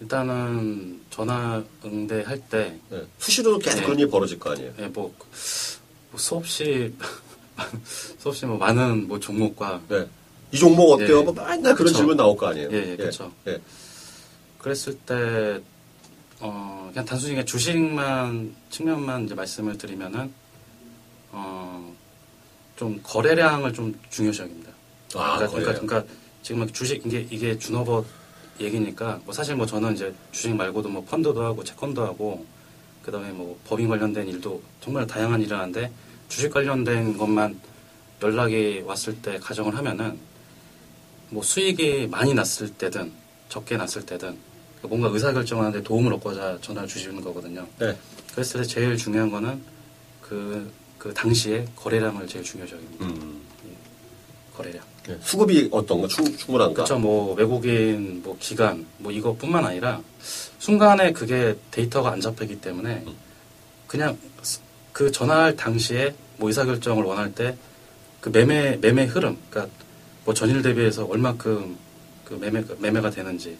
일단은 0.00 1.00
전화 1.10 1.62
응대할 1.84 2.40
때, 2.48 2.78
네. 2.88 3.02
수시로도 3.18 3.58
계속 3.58 3.80
네. 3.80 3.84
그런 3.84 3.98
일이 3.98 4.08
벌어질 4.10 4.38
거 4.38 4.50
아니에요. 4.52 4.72
예, 4.78 4.86
뭐, 4.86 5.12
뭐 6.10 6.18
수없이 6.18 6.92
수없이 8.18 8.46
뭐 8.46 8.56
많은 8.56 9.06
뭐 9.08 9.20
종목과 9.20 9.82
네. 9.88 10.06
이 10.52 10.56
종목 10.56 10.92
어때요? 10.92 11.20
예. 11.20 11.22
뭐 11.22 11.32
맨날 11.34 11.74
그런 11.74 11.76
그쵸. 11.88 11.96
질문 11.98 12.16
나올 12.16 12.36
거 12.36 12.46
아니에요. 12.46 12.68
예, 12.72 12.92
예, 12.92 12.96
그쵸. 12.96 13.30
예. 13.46 13.60
그랬을 14.58 14.94
때, 15.06 15.60
어, 16.40 16.88
그냥 16.90 17.04
단순히 17.04 17.32
그냥 17.32 17.46
주식만, 17.46 18.54
측면만 18.70 19.26
이제 19.26 19.34
말씀을 19.34 19.76
드리면은, 19.76 20.32
어, 21.32 21.94
좀 22.76 22.98
거래량을 23.02 23.72
좀 23.74 23.98
중요시 24.08 24.42
여깁니다. 24.42 24.70
아, 25.14 25.36
그러니까, 25.36 25.46
거래량. 25.48 25.52
그러니까, 25.52 25.86
그러니까 25.86 26.14
지금 26.42 26.60
막 26.60 26.72
주식, 26.72 27.04
이게, 27.06 27.26
이게 27.30 27.58
준업업 27.58 28.06
얘기니까, 28.58 29.20
뭐 29.24 29.34
사실 29.34 29.54
뭐 29.54 29.66
저는 29.66 29.94
이제 29.94 30.14
주식 30.32 30.54
말고도 30.54 30.88
뭐 30.88 31.04
펀드도 31.04 31.44
하고 31.44 31.62
채권도 31.62 32.02
하고, 32.02 32.46
그 33.02 33.12
다음에 33.12 33.30
뭐 33.32 33.58
법인 33.66 33.88
관련된 33.88 34.26
일도 34.28 34.62
정말 34.80 35.06
다양한 35.06 35.42
일을 35.42 35.58
하는데, 35.58 35.92
주식 36.28 36.50
관련된 36.50 37.18
것만 37.18 37.60
연락이 38.22 38.82
왔을 38.86 39.20
때 39.20 39.38
가정을 39.38 39.76
하면은, 39.76 40.18
뭐 41.28 41.42
수익이 41.42 42.08
많이 42.10 42.32
났을 42.32 42.70
때든, 42.70 43.12
적게 43.50 43.76
났을 43.76 44.06
때든, 44.06 44.38
뭔가 44.82 45.08
의사결정하는데 45.08 45.82
도움을 45.82 46.12
얻고자 46.14 46.58
전화를 46.60 46.88
주시는 46.88 47.20
거거든요. 47.22 47.66
네. 47.78 47.96
그랬을 48.32 48.62
때 48.62 48.66
제일 48.66 48.96
중요한 48.96 49.30
거는 49.30 49.60
그, 50.22 50.70
그 50.98 51.12
당시에 51.12 51.66
거래량을 51.76 52.26
제일 52.26 52.44
중요시 52.44 52.74
여깁니다. 52.74 53.06
음. 53.06 53.40
거래량. 54.56 54.82
예. 55.08 55.18
수급이 55.22 55.68
어떤가? 55.70 56.08
충, 56.08 56.24
충분한가? 56.36 56.74
그렇죠. 56.74 56.98
뭐 56.98 57.34
외국인, 57.34 58.22
뭐 58.22 58.36
기관, 58.38 58.86
뭐 58.98 59.10
이것뿐만 59.10 59.64
아니라 59.64 60.00
순간에 60.58 61.12
그게 61.12 61.56
데이터가 61.70 62.12
안 62.12 62.20
잡히기 62.20 62.60
때문에 62.60 63.04
그냥 63.86 64.18
그 64.92 65.10
전화할 65.10 65.56
당시에 65.56 66.14
뭐 66.36 66.48
의사결정을 66.48 67.04
원할 67.04 67.34
때 67.34 67.56
그 68.20 68.28
매매 68.28 68.76
매매 68.76 69.04
흐름, 69.04 69.38
그러니까 69.48 69.74
뭐 70.24 70.34
전일 70.34 70.62
대비해서 70.62 71.06
얼마큼 71.06 71.76
그 72.24 72.34
매매 72.34 72.62
매매가 72.78 73.10
되는지 73.10 73.56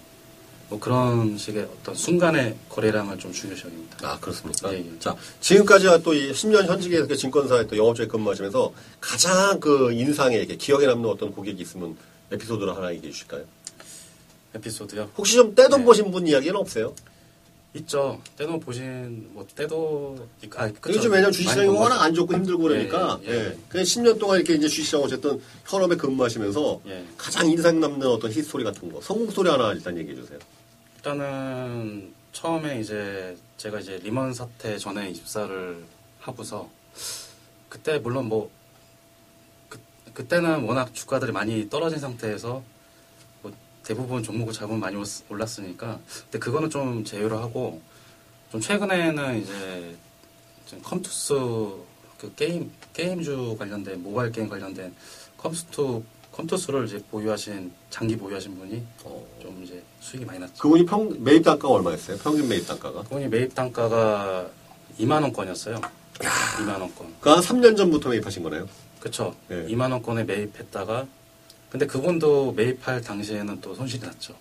뭐 0.70 0.78
그런 0.78 1.36
식의 1.36 1.64
어떤 1.64 1.96
순간의 1.96 2.56
거래량을 2.68 3.18
좀 3.18 3.32
중요시 3.32 3.66
여깁니다. 3.66 4.08
아, 4.08 4.18
그렇습니까? 4.20 4.72
예, 4.72 4.78
예. 4.78 4.98
자, 5.00 5.16
지금까지 5.40 5.86
또이 6.04 6.30
10년 6.30 6.64
현직의 6.66 7.08
그 7.08 7.16
증권사에 7.16 7.66
또 7.66 7.76
영업직에 7.76 8.06
근무하시면서 8.06 8.72
가장 9.00 9.58
그 9.58 9.92
인상에 9.92 10.36
이렇게 10.36 10.56
기억에 10.56 10.86
남는 10.86 11.10
어떤 11.10 11.32
고객이 11.32 11.60
있으면 11.60 11.96
에피소드를 12.30 12.76
하나 12.76 12.94
얘기해 12.94 13.12
주실까요? 13.12 13.44
에피소드요. 14.54 15.10
혹시 15.18 15.34
좀 15.34 15.56
떼돈 15.56 15.80
네. 15.80 15.84
보신 15.84 16.10
분 16.12 16.28
이야기는 16.28 16.54
없어요? 16.54 16.94
있죠. 17.74 18.20
떼돈 18.36 18.58
보신 18.58 19.28
뭐 19.32 19.46
떼돈 19.54 20.28
아 20.56 20.68
그쵸. 20.68 20.98
요즘 20.98 21.12
왜냐면 21.12 21.30
주식시장이 21.30 21.68
워낙 21.68 21.96
거죠. 21.96 22.00
안 22.00 22.14
좋고 22.14 22.34
힘들고 22.34 22.62
그러니까 22.64 23.20
예, 23.24 23.28
예, 23.28 23.32
예, 23.32 23.44
예. 23.46 23.58
그냥 23.68 23.84
10년 23.84 24.18
동안 24.18 24.38
이렇게 24.38 24.54
이제 24.54 24.66
주식시장 24.66 25.00
어쨌든 25.02 25.40
현업에 25.66 25.94
근무하시면서 25.94 26.80
예. 26.88 27.04
가장 27.16 27.48
인상 27.48 27.78
남는 27.78 28.06
어떤 28.08 28.32
history 28.32 28.64
같은 28.64 28.92
거 28.92 29.00
성공 29.00 29.30
스토리 29.30 29.50
하나 29.50 29.72
일단 29.72 29.96
얘기해 29.96 30.16
주세요. 30.16 30.38
일단은 31.00 32.12
처음에 32.32 32.78
이제 32.78 33.34
제가 33.56 33.80
이제 33.80 33.96
리먼 34.02 34.34
사태 34.34 34.76
전에 34.76 35.08
입사를 35.08 35.82
하고서 36.20 36.68
그때 37.70 37.98
물론 37.98 38.26
뭐 38.28 38.50
그, 39.70 39.80
그때는 40.12 40.64
워낙 40.64 40.92
주가들이 40.94 41.32
많이 41.32 41.70
떨어진 41.70 41.98
상태에서 41.98 42.62
뭐 43.40 43.50
대부분 43.82 44.22
종목을 44.22 44.52
잡으면 44.52 44.78
많이 44.78 44.94
올랐- 44.96 45.24
올랐으니까 45.30 45.98
근데 46.24 46.38
그거는 46.38 46.68
좀 46.68 47.02
제외로 47.02 47.38
하고 47.38 47.80
좀 48.52 48.60
최근에는 48.60 49.40
이제 49.40 49.96
좀 50.66 50.82
컴투스 50.82 51.32
그 52.18 52.34
게임 52.36 52.70
게임주 52.92 53.56
관련된 53.58 54.02
모바일 54.02 54.32
게임 54.32 54.50
관련된 54.50 54.94
컴투스 55.38 56.02
컴투스를 56.40 56.86
이제 56.86 57.02
보유하신 57.10 57.72
장기 57.90 58.16
보유하신 58.16 58.58
분이 58.58 58.82
어. 59.04 59.26
좀 59.42 59.62
이제 59.62 59.82
수익이 60.00 60.24
많이 60.24 60.38
났죠. 60.38 60.54
그분이 60.54 60.86
평 60.86 61.22
매입 61.22 61.42
단가가 61.42 61.74
얼마였어요? 61.74 62.16
평균 62.18 62.48
매입 62.48 62.66
단가가? 62.66 63.02
그분이 63.02 63.28
매입 63.28 63.54
단가가 63.54 64.48
2만 64.98 65.22
원권이었어요. 65.22 65.80
2만 66.18 66.80
원권. 66.80 67.14
그한 67.20 67.40
3년 67.40 67.76
전부터 67.76 68.10
매입하신 68.10 68.42
거네요. 68.42 68.68
그쵸. 69.00 69.34
네. 69.48 69.66
2만 69.66 69.90
원권에 69.92 70.24
매입했다가 70.24 71.06
근데 71.70 71.86
그분도 71.86 72.52
매입할 72.52 73.00
당시에는 73.00 73.60
또 73.60 73.74
손실이 73.74 74.04
났죠. 74.04 74.34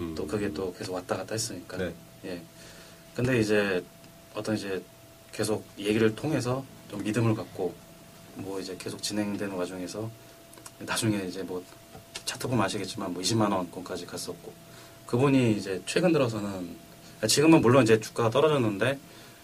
음. 0.00 0.14
또 0.16 0.26
그게 0.26 0.52
또 0.52 0.72
계속 0.74 0.94
왔다 0.94 1.16
갔다 1.16 1.34
했으니까. 1.34 1.76
네. 1.76 1.94
예. 2.26 2.42
근데 3.14 3.40
이제 3.40 3.82
어떤 4.34 4.56
이제 4.56 4.82
계속 5.32 5.64
얘기를 5.78 6.14
통해서 6.14 6.64
좀 6.90 7.02
믿음을 7.02 7.34
갖고 7.34 7.74
뭐 8.36 8.60
이제 8.60 8.76
계속 8.78 9.02
진행되는 9.02 9.54
와중에서 9.54 10.10
나중에 10.78 11.24
이제 11.26 11.42
뭐 11.42 11.62
차트 12.24 12.48
보면 12.48 12.64
아시겠지만 12.64 13.12
뭐 13.12 13.22
20만 13.22 13.52
원권까지 13.52 14.06
갔었고 14.06 14.52
그분이 15.06 15.56
이제 15.56 15.82
최근 15.86 16.12
들어서는 16.12 16.76
지금은 17.28 17.60
물론 17.60 17.84
이제 17.84 18.00
주가가 18.00 18.30
떨어졌는데 18.30 18.98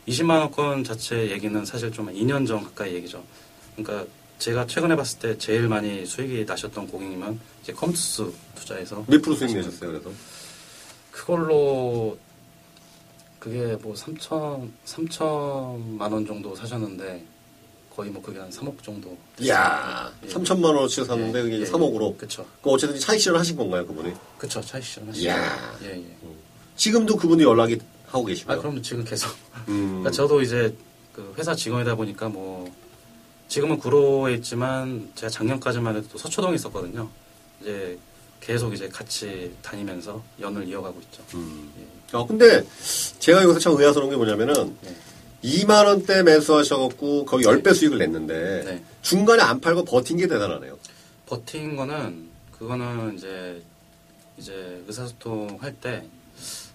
20만 0.08 0.40
원권 0.40 0.84
자체 0.84 1.30
얘기는 1.30 1.64
사실 1.64 1.92
좀 1.92 2.12
2년 2.12 2.46
전 2.46 2.62
가까이 2.62 2.94
얘기죠. 2.94 3.22
그러니까 3.76 4.06
제가 4.38 4.66
최근에 4.66 4.96
봤을 4.96 5.18
때 5.18 5.38
제일 5.38 5.68
많이 5.68 6.06
수익이 6.06 6.44
나셨던 6.46 6.88
고객님은 6.88 7.38
이제 7.62 7.72
컴투스 7.72 8.32
투자해서 8.54 9.04
몇 9.06 9.20
프로 9.20 9.36
수익 9.36 9.54
내셨어요? 9.54 9.90
그래서 9.90 10.10
그걸로 11.10 12.18
그게 13.38 13.76
뭐 13.82 13.94
3천 13.94 14.70
3천만 14.86 16.12
원 16.12 16.26
정도 16.26 16.54
사셨는데 16.56 17.24
거의 18.00 18.10
뭐 18.10 18.22
그게 18.22 18.38
한 18.38 18.48
3억 18.48 18.82
정도. 18.82 19.14
이야 19.38 20.10
예. 20.24 20.28
3천만 20.28 20.64
원어치 20.74 21.04
샀는데 21.04 21.42
그게 21.42 21.64
3억으로 21.64 22.16
그쵸. 22.16 22.46
그 22.62 22.70
어쨌든 22.70 22.98
차익 22.98 23.20
실현 23.20 23.38
하신 23.38 23.56
건가요 23.56 23.86
그분이? 23.86 24.14
그쵸. 24.38 24.58
차익 24.62 24.82
실현 24.82 25.08
하시죠. 25.10 25.26
이야. 25.26 25.78
예, 25.82 25.96
예. 25.98 26.16
지금도 26.76 27.16
그분이 27.16 27.42
연락이 27.42 27.78
하고 28.06 28.24
계시고요. 28.24 28.56
아, 28.56 28.58
그럼 28.58 28.82
지금 28.82 29.04
계속. 29.04 29.30
음. 29.68 30.00
그러니까 30.00 30.10
저도 30.12 30.40
이제 30.40 30.74
그 31.12 31.34
회사 31.36 31.54
직원이다 31.54 31.94
보니까 31.94 32.30
뭐 32.30 32.72
지금은 33.48 33.78
구로에 33.78 34.32
있지만 34.34 35.10
제가 35.14 35.28
작년까지만 35.28 35.96
해도 35.96 36.08
또 36.10 36.16
서초동에 36.16 36.54
있었거든요. 36.54 37.10
이제 37.60 37.98
계속 38.40 38.72
이제 38.72 38.88
같이 38.88 39.54
다니면서 39.60 40.22
연을 40.40 40.66
이어가고 40.66 40.98
있죠. 41.02 41.22
음. 41.34 41.70
예. 41.78 42.16
아, 42.16 42.24
근데 42.24 42.64
제가 43.18 43.42
여기서 43.42 43.58
참 43.58 43.76
의아스러운 43.76 44.08
게 44.08 44.16
뭐냐면은 44.16 44.74
네. 44.80 44.96
2만 45.42 45.86
원대 45.86 46.22
매수하셔갖고 46.22 47.24
거의 47.24 47.44
10배 47.44 47.74
수익을 47.74 47.98
냈는데 47.98 48.62
네. 48.64 48.82
중간에 49.02 49.42
안 49.42 49.60
팔고 49.60 49.84
버틴 49.84 50.18
게 50.18 50.26
대단하네요. 50.28 50.78
버틴 51.26 51.76
거는 51.76 52.28
그거는 52.58 53.16
이제 53.16 53.62
이제 54.36 54.82
의사소통 54.86 55.58
할 55.60 55.74
때 55.80 56.02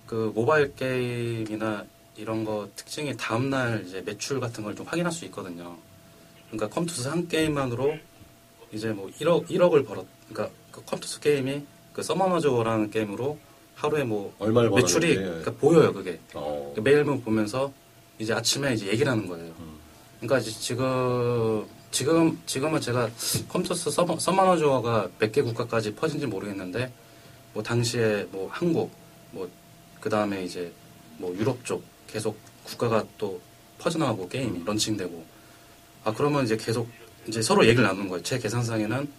그 0.08 0.32
모바일 0.36 0.76
게임이나 0.76 1.84
이런 2.16 2.46
거 2.46 2.70
특징이 2.76 3.18
다음 3.18 3.50
날 3.50 3.84
이제 3.88 4.02
매출 4.06 4.40
같은 4.40 4.64
걸 4.64 4.76
좀 4.76 4.86
확인할 4.86 5.12
수 5.12 5.26
있거든요. 5.26 5.78
그러니까 6.52 6.70
컴투스 6.76 7.08
한 7.08 7.28
게임만으로 7.28 7.98
이제 8.72 8.90
뭐 8.90 9.10
1억 9.20 9.48
1억을 9.50 9.86
벌었. 9.86 10.06
그러니까 10.30 10.56
그 10.72 10.84
컴투스 10.86 11.20
게임이 11.22 11.64
그 11.94 12.04
서머너즈 12.04 12.54
워라는 12.54 12.92
게임으로 12.92 13.40
하루에 13.74 14.04
뭐 14.04 14.34
얼마를. 14.38 14.70
매출이 14.70 15.16
그러니까 15.16 15.52
보여요 15.54 15.92
그게. 15.92 16.20
어. 16.36 16.72
그 16.76 16.82
매일매일 16.82 17.22
보면서 17.22 17.74
이제 18.20 18.34
아침에 18.34 18.74
이제 18.74 18.88
얘기를 18.88 19.12
하는 19.12 19.28
거예요. 19.28 19.54
그러니까 20.20 20.40
이제 20.40 20.52
지금 20.52 21.66
지금 21.92 22.42
지금은 22.46 22.82
제가 22.82 23.10
컴투스 23.50 23.92
서머, 23.92 24.20
서머너즈 24.20 24.83
워가 24.83 25.10
몇개 25.20 25.42
국가까지 25.42 25.96
퍼진지 25.96 26.26
모르겠는데 26.28 26.92
뭐 27.54 27.64
당시에 27.64 28.28
뭐 28.32 28.50
한국 28.52 28.92
뭐 29.32 29.50
그 30.06 30.10
다음에 30.12 30.44
이제 30.44 30.72
뭐 31.18 31.36
유럽 31.36 31.66
쪽 31.66 31.84
계속 32.06 32.38
국가가 32.64 33.04
또 33.18 33.42
퍼져나가고 33.80 34.30
게임이 34.30 34.64
launching되고 34.64 35.26
아 36.04 36.14
그러면 36.14 36.44
이제 36.44 36.56
계속 36.56 36.88
이제 37.28 37.42
서로 37.42 37.66
얘기를 37.66 37.84
나누는 37.84 38.10
거예요. 38.10 38.22
제 38.22 38.38
계산상에는 38.38 39.10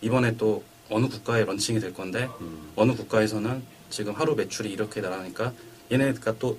이번에 0.00 0.36
또 0.36 0.62
어느 0.90 1.08
국가에 1.08 1.44
launching이 1.44 1.80
될 1.80 1.92
건데 1.92 2.28
음. 2.40 2.70
어느 2.76 2.94
국가에서는 2.94 3.64
지금 3.90 4.12
하루 4.12 4.36
매출이 4.36 4.70
이렇게 4.70 5.00
나가니까 5.00 5.52
얘네가 5.90 6.38
또 6.38 6.56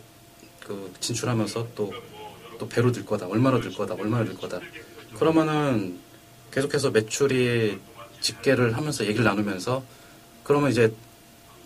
그 0.70 0.94
진출하면서 1.00 1.70
또, 1.74 1.92
또 2.60 2.70
배로 2.70 2.92
들 2.92 3.04
거다, 3.04 3.26
얼마로 3.26 3.60
들 3.60 3.74
거다, 3.74 3.96
얼마로 3.96 4.26
들 4.26 4.36
거다. 4.36 4.60
그러면은 5.18 5.98
계속해서 6.52 6.92
매출이 6.92 7.80
집계를 8.22 8.78
하면서 8.78 9.04
얘기를 9.04 9.26
나누면서 9.26 9.84
그러면 10.44 10.70
이제 10.70 10.94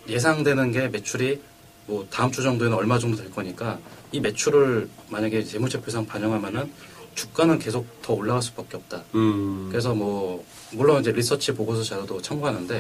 예상되는 0.08 0.72
게 0.72 0.88
매출이 0.88 1.42
뭐 1.88 2.08
다음 2.10 2.32
주 2.32 2.44
정도에는 2.44 2.78
얼마 2.78 2.98
정도 2.98 3.18
될 3.18 3.30
거니까 3.30 3.78
이 4.14 4.22
매출을 4.22 4.90
만약에 5.10 5.44
재무제표상 5.44 6.06
반영하면은 6.06 6.72
주가는 7.14 7.60
계속 7.60 7.86
더 8.02 8.14
올라갈 8.14 8.42
수밖에 8.42 8.78
없다. 8.78 9.04
음. 9.16 9.68
그래서 9.70 9.94
뭐 9.94 10.46
물론 10.72 11.02
이제 11.02 11.12
리서치 11.12 11.52
보고서 11.54 11.84
자료도 11.84 12.22
참고하는데 12.22 12.80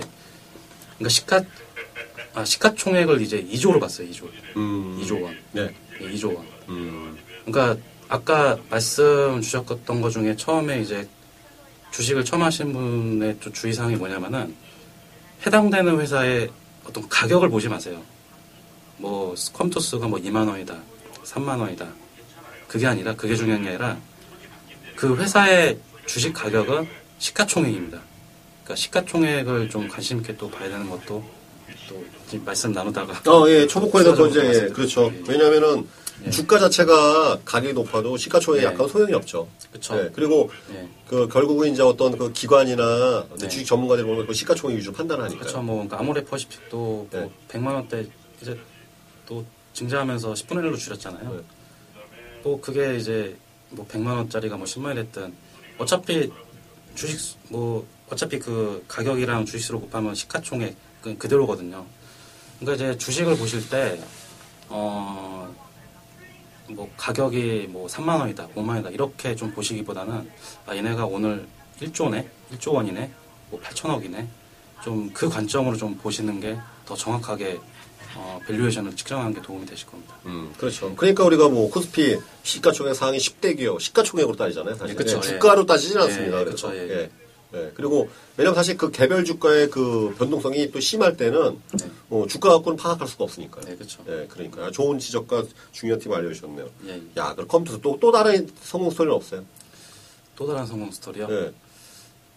그러니까 0.97 1.09
시가 1.09 1.43
아 2.33 2.45
시가총액을 2.45 3.21
이제 3.21 3.43
2조로 3.43 3.81
봤어요. 3.81 4.07
2조. 4.09 4.29
음. 4.55 5.01
2조 5.01 5.21
원. 5.21 5.37
네. 5.51 5.75
예, 6.03 6.13
2조 6.13 6.35
원. 6.35 6.45
음. 6.69 7.17
그러니까 7.45 7.81
아까 8.07 8.57
말씀 8.69 9.41
주셨던 9.41 10.01
것 10.01 10.09
중에 10.11 10.35
처음에 10.35 10.81
이제 10.81 11.07
주식을 11.91 12.25
처음 12.25 12.43
하신 12.43 12.73
분의 12.73 13.37
좀 13.39 13.53
주의사항이 13.53 13.95
뭐냐면은 13.95 14.55
해당되는 15.45 15.99
회사의 15.99 16.49
어떤 16.85 17.07
가격을 17.07 17.49
보지 17.49 17.69
마세요. 17.69 18.01
뭐 18.97 19.35
컴투스가 19.53 20.07
뭐 20.07 20.19
2만 20.19 20.47
원이다, 20.47 20.77
3만 21.23 21.59
원이다. 21.59 21.87
그게 22.67 22.87
아니라 22.87 23.15
그게 23.15 23.35
중요한 23.35 23.61
게 23.63 23.69
아니라 23.69 23.97
그 24.95 25.15
회사의 25.15 25.77
주식 26.05 26.33
가격은 26.33 26.87
시가총액입니다. 27.19 27.99
그러니까 28.63 28.75
시가총액을 28.75 29.69
좀 29.69 29.87
관심 29.87 30.19
있게 30.19 30.35
또 30.37 30.49
봐야 30.49 30.69
되는 30.69 30.89
것도 30.89 31.23
또 31.87 32.03
말씀 32.45 32.71
나누다가 32.71 33.31
어, 33.31 33.47
예, 33.49 33.67
초보코인은 33.67 34.15
또 34.15 34.27
이제, 34.27 34.39
예. 34.65 34.67
그렇죠. 34.69 35.11
예. 35.13 35.23
왜냐면은 35.27 35.87
예. 36.25 36.29
주가 36.29 36.57
자체가 36.59 37.39
가격이 37.43 37.73
높아도 37.73 38.15
시가총액이 38.17 38.63
예. 38.65 38.69
약간 38.69 38.87
소용이 38.87 39.13
없죠. 39.13 39.47
그쵸. 39.71 39.97
예, 39.99 40.09
그리고 40.13 40.49
예. 40.73 40.87
그 41.07 41.27
결국은 41.27 41.71
이제 41.73 41.81
어떤 41.83 42.17
그 42.17 42.31
기관이나 42.31 43.25
네. 43.39 43.47
주식 43.47 43.65
전문가들이 43.65 44.05
보면 44.07 44.25
그 44.27 44.33
시가총액 44.33 44.77
위주로 44.77 44.93
판단하니까. 44.93 45.39
그렇죠. 45.39 45.61
뭐 45.61 45.75
그러니까 45.75 45.99
아모레 45.99 46.23
퍼시픽도 46.25 47.07
네. 47.11 47.19
뭐 47.19 47.31
100만 47.49 47.65
원대 47.73 48.05
이제 48.41 48.57
또 49.25 49.43
증자하면서 49.73 50.33
10분의 50.33 50.59
1로 50.71 50.77
줄였잖아요. 50.77 51.29
네. 51.29 51.39
또 52.43 52.59
그게 52.61 52.95
이제 52.97 53.35
뭐 53.69 53.85
100만 53.87 54.07
원짜리가 54.15 54.55
뭐 54.55 54.65
10만 54.65 54.85
원 54.85 54.95
됐든 54.95 55.33
어차피 55.77 56.31
주식 56.95 57.19
수- 57.19 57.35
뭐 57.49 57.85
어차피 58.09 58.37
그 58.39 58.83
가격이랑 58.87 59.45
주식수로 59.45 59.81
곱하면 59.81 60.13
시가총액 60.13 60.75
그 61.03 61.17
그대로거든요. 61.17 61.85
그러니까 62.59 62.75
이제 62.85 62.97
주식을 62.97 63.37
보실 63.37 63.69
때 63.69 63.99
어 64.69 65.51
뭐 66.69 66.89
가격이 66.95 67.67
뭐 67.69 67.87
3만 67.87 68.19
원이다, 68.21 68.47
5만 68.55 68.69
원이다 68.69 68.89
이렇게 68.89 69.35
좀 69.35 69.51
보시기보다는 69.51 70.29
아 70.65 70.75
얘네가 70.75 71.05
오늘 71.05 71.45
1조네, 71.81 72.25
1조 72.55 72.73
원이네, 72.73 73.11
뭐 73.49 73.59
8천억이네. 73.61 74.25
좀 74.83 75.11
그 75.13 75.27
관점으로 75.29 75.75
좀 75.77 75.95
보시는 75.97 76.39
게 76.39 76.57
더 76.85 76.95
정확하게 76.95 77.59
어, 78.15 78.39
valuation을 78.47 78.95
측정하는 78.95 79.33
게 79.33 79.41
도움이 79.41 79.65
되실 79.65 79.87
겁니다. 79.87 80.15
음, 80.25 80.53
그렇죠. 80.57 80.93
그러니까 80.95 81.23
우리가 81.25 81.49
뭐 81.49 81.69
코스피 81.69 82.17
시가총액 82.43 82.93
상위 82.95 83.17
10대 83.17 83.57
기업 83.57 83.81
시가총액으로 83.81 84.35
따지잖아요. 84.35 84.75
사실 84.75 84.91
예, 84.91 84.95
그쵸, 84.95 85.15
예, 85.15 85.17
예. 85.17 85.21
주가로 85.21 85.65
따지진 85.65 85.97
않습니다. 85.97 86.39
예, 86.39 86.43
그래서 86.45 86.67
그쵸, 86.69 86.75
예. 86.77 87.09
예. 87.53 87.65
예. 87.65 87.71
그리고 87.75 88.09
왜냐면 88.37 88.55
사실 88.55 88.77
그 88.77 88.91
개별 88.91 89.23
주가의 89.23 89.69
그 89.69 90.13
변동성이 90.17 90.71
또 90.71 90.79
심할 90.79 91.17
때는 91.17 91.59
네, 91.79 91.89
어, 92.09 92.25
주가 92.27 92.49
갖고는 92.49 92.77
파악할 92.77 93.07
수가 93.07 93.23
없으니까요. 93.25 93.65
네 93.65 93.75
그렇죠. 93.75 94.03
예, 94.07 94.27
그러니까 94.29 94.71
좋은 94.71 94.99
지적과 94.99 95.43
중요한 95.71 95.99
팁 95.99 96.11
알려주셨네요. 96.11 96.69
예, 96.87 96.89
예. 96.89 97.01
야, 97.17 97.33
그럼 97.33 97.47
컴퓨터 97.47 97.79
또, 97.79 97.97
또 97.99 98.11
다른 98.11 98.47
성공 98.61 98.89
스토리는 98.89 99.15
없어요? 99.15 99.43
또 100.35 100.47
다른 100.47 100.65
성공 100.65 100.91
스토리요. 100.91 101.27
예. 101.29 101.53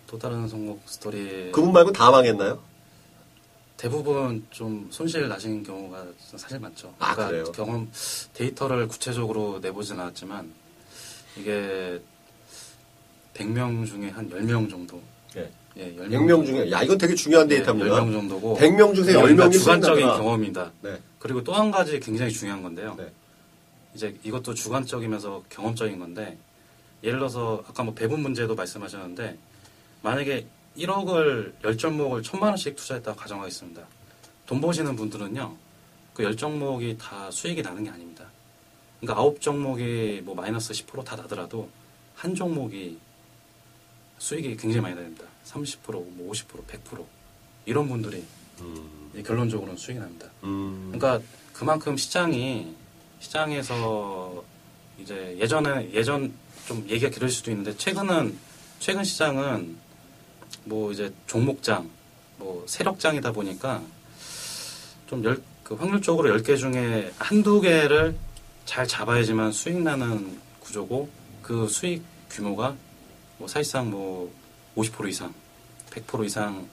또 0.06 0.18
다른 0.18 0.46
성공 0.48 0.80
스토리. 0.86 1.50
그분 1.52 1.72
말고 1.72 1.92
다 1.92 2.10
망했나요? 2.10 2.62
대부분 3.76 4.46
좀 4.50 4.88
손실 4.90 5.28
나신 5.28 5.62
경우가 5.62 6.06
사실 6.18 6.58
많죠. 6.58 6.94
아, 6.98 7.14
그러니까 7.14 7.26
그래요? 7.28 7.52
경험 7.52 7.90
데이터를 8.32 8.88
구체적으로 8.88 9.58
내보진 9.60 10.00
않았지만 10.00 10.52
이게 11.36 12.00
100명 13.40 13.86
중에 13.86 14.08
한 14.10 14.28
10명 14.30 14.68
정도. 14.70 15.00
예. 15.36 15.50
예, 15.76 15.94
10명, 15.94 16.08
100명 16.10 16.46
중에, 16.46 16.70
야, 16.70 16.82
이건 16.82 16.96
되게 16.96 17.14
중요한 17.14 17.50
예, 17.50 17.56
데이터입니다. 17.56 17.90
10명 18.02 18.12
정도고. 18.12 18.56
100명 18.56 18.94
중에 18.94 19.12
그러니까 19.12 19.48
10명이 19.48 19.52
주관적인. 19.52 20.06
경험이다. 20.06 20.72
네. 20.82 20.98
그리고 21.18 21.44
또 21.44 21.52
한 21.52 21.70
가지 21.70 22.00
굉장히 22.00 22.32
중요한 22.32 22.62
건데요. 22.62 22.94
네. 22.96 23.10
이제 23.94 24.14
이것도 24.24 24.54
주관적이면서 24.54 25.44
경험적인 25.48 25.98
건데 25.98 26.36
예를 27.02 27.18
들어서 27.18 27.62
아까 27.68 27.82
뭐 27.82 27.94
배분 27.94 28.20
문제도 28.20 28.54
말씀하셨는데 28.54 29.36
만약에 30.02 30.46
1억을 30.78 31.54
10종목을 31.62 32.22
1000만 32.22 32.42
원씩 32.42 32.76
투자했다고 32.76 33.16
가정하겠습니다. 33.16 33.82
돈 34.46 34.60
버시는 34.60 34.96
분들은요. 34.96 35.56
그 36.14 36.22
10종목이 36.22 36.98
다 36.98 37.30
수익이 37.30 37.62
나는 37.62 37.84
게 37.84 37.90
아닙니다. 37.90 38.24
그러니까 39.00 39.22
9종목이 39.24 40.22
뭐 40.22 40.34
마이너스 40.34 40.72
10%다 40.72 41.16
나더라도 41.16 41.68
한 42.14 42.34
종목이 42.34 42.98
수익이 44.18 44.56
굉장히 44.56 44.80
많이 44.80 44.94
납니다. 44.94 45.24
30%, 45.46 45.92
뭐 45.92 46.32
50%, 46.32 46.66
100% 46.66 47.04
이런 47.66 47.88
분들이 47.88 48.24
음, 48.60 49.10
이 49.14 49.22
결론적으로는 49.22 49.76
수익이 49.76 50.00
납니다. 50.00 50.28
음, 50.44 50.92
그러니까 50.92 51.24
그만큼 51.52 51.96
시장이 51.96 52.74
시장에서 53.20 54.44
이제 54.98 55.36
예전에 55.38 55.90
예전 55.92 56.32
좀 56.66 56.84
얘기가 56.88 57.10
길을 57.10 57.28
수도 57.28 57.50
있는데 57.50 57.76
최근은 57.76 58.36
최근 58.78 59.04
시장은 59.04 59.76
뭐 60.64 60.92
이제 60.92 61.12
종목장 61.26 61.88
뭐 62.38 62.64
세력장이다 62.66 63.32
보니까 63.32 63.82
좀 65.06 65.24
열, 65.24 65.40
그 65.62 65.74
확률적으로 65.74 66.36
10개 66.36 66.58
중에 66.58 67.12
한두 67.18 67.60
개를 67.60 68.16
잘 68.64 68.86
잡아야지만 68.86 69.52
수익 69.52 69.78
나는 69.78 70.38
구조고 70.60 71.08
그 71.42 71.68
수익 71.68 72.02
규모가 72.30 72.76
뭐 73.38 73.48
사실상 73.48 73.90
뭐 73.90 74.32
50% 74.76 75.08
이상, 75.08 75.32
100% 75.90 76.24
이상 76.26 76.66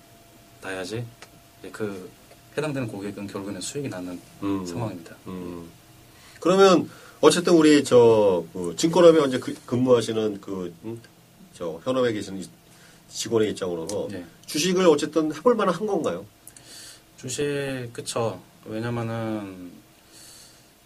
나야지 0.62 1.06
그 1.72 2.10
해당되는 2.58 2.88
고객은 2.88 3.28
결국에는 3.28 3.60
수익이 3.62 3.90
나는 3.90 4.20
음. 4.44 4.66
상황입니다. 4.66 5.16
음. 5.28 5.70
그러면 6.40 6.90
어쨌든 7.22 7.54
우리 7.54 7.84
저 7.84 8.46
그 8.54 8.76
증권업에 8.76 9.26
이제 9.28 9.40
그- 9.40 9.56
근무하시는 9.66 10.42
그 10.42 10.74
저 11.54 11.80
현업에 11.86 12.12
계시는 12.14 12.42
이 12.42 12.50
직원의 13.10 13.52
입장으로서 13.52 14.08
예. 14.12 14.26
주식을 14.48 14.88
어쨌든 14.88 15.32
해볼 15.34 15.54
만한 15.56 15.76
한 15.76 15.86
건가요? 15.86 16.26
주식 17.16 17.90
그쵸. 17.94 18.42
왜냐면은 18.66 19.72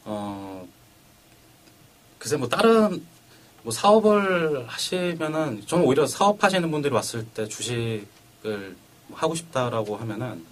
어 0.03 0.67
글쎄 2.19 2.35
뭐 2.35 2.49
다른 2.49 3.01
뭐 3.67 3.73
사업을 3.73 4.65
하시면은 4.65 5.62
저는 5.67 5.84
오히려 5.84 6.08
사업하시는 6.08 6.71
분들이 6.71 6.93
왔을 6.93 7.25
때 7.25 7.49
주식을 7.49 8.77
하고 9.12 9.36
싶다라고 9.36 9.97
하면은 9.97 10.45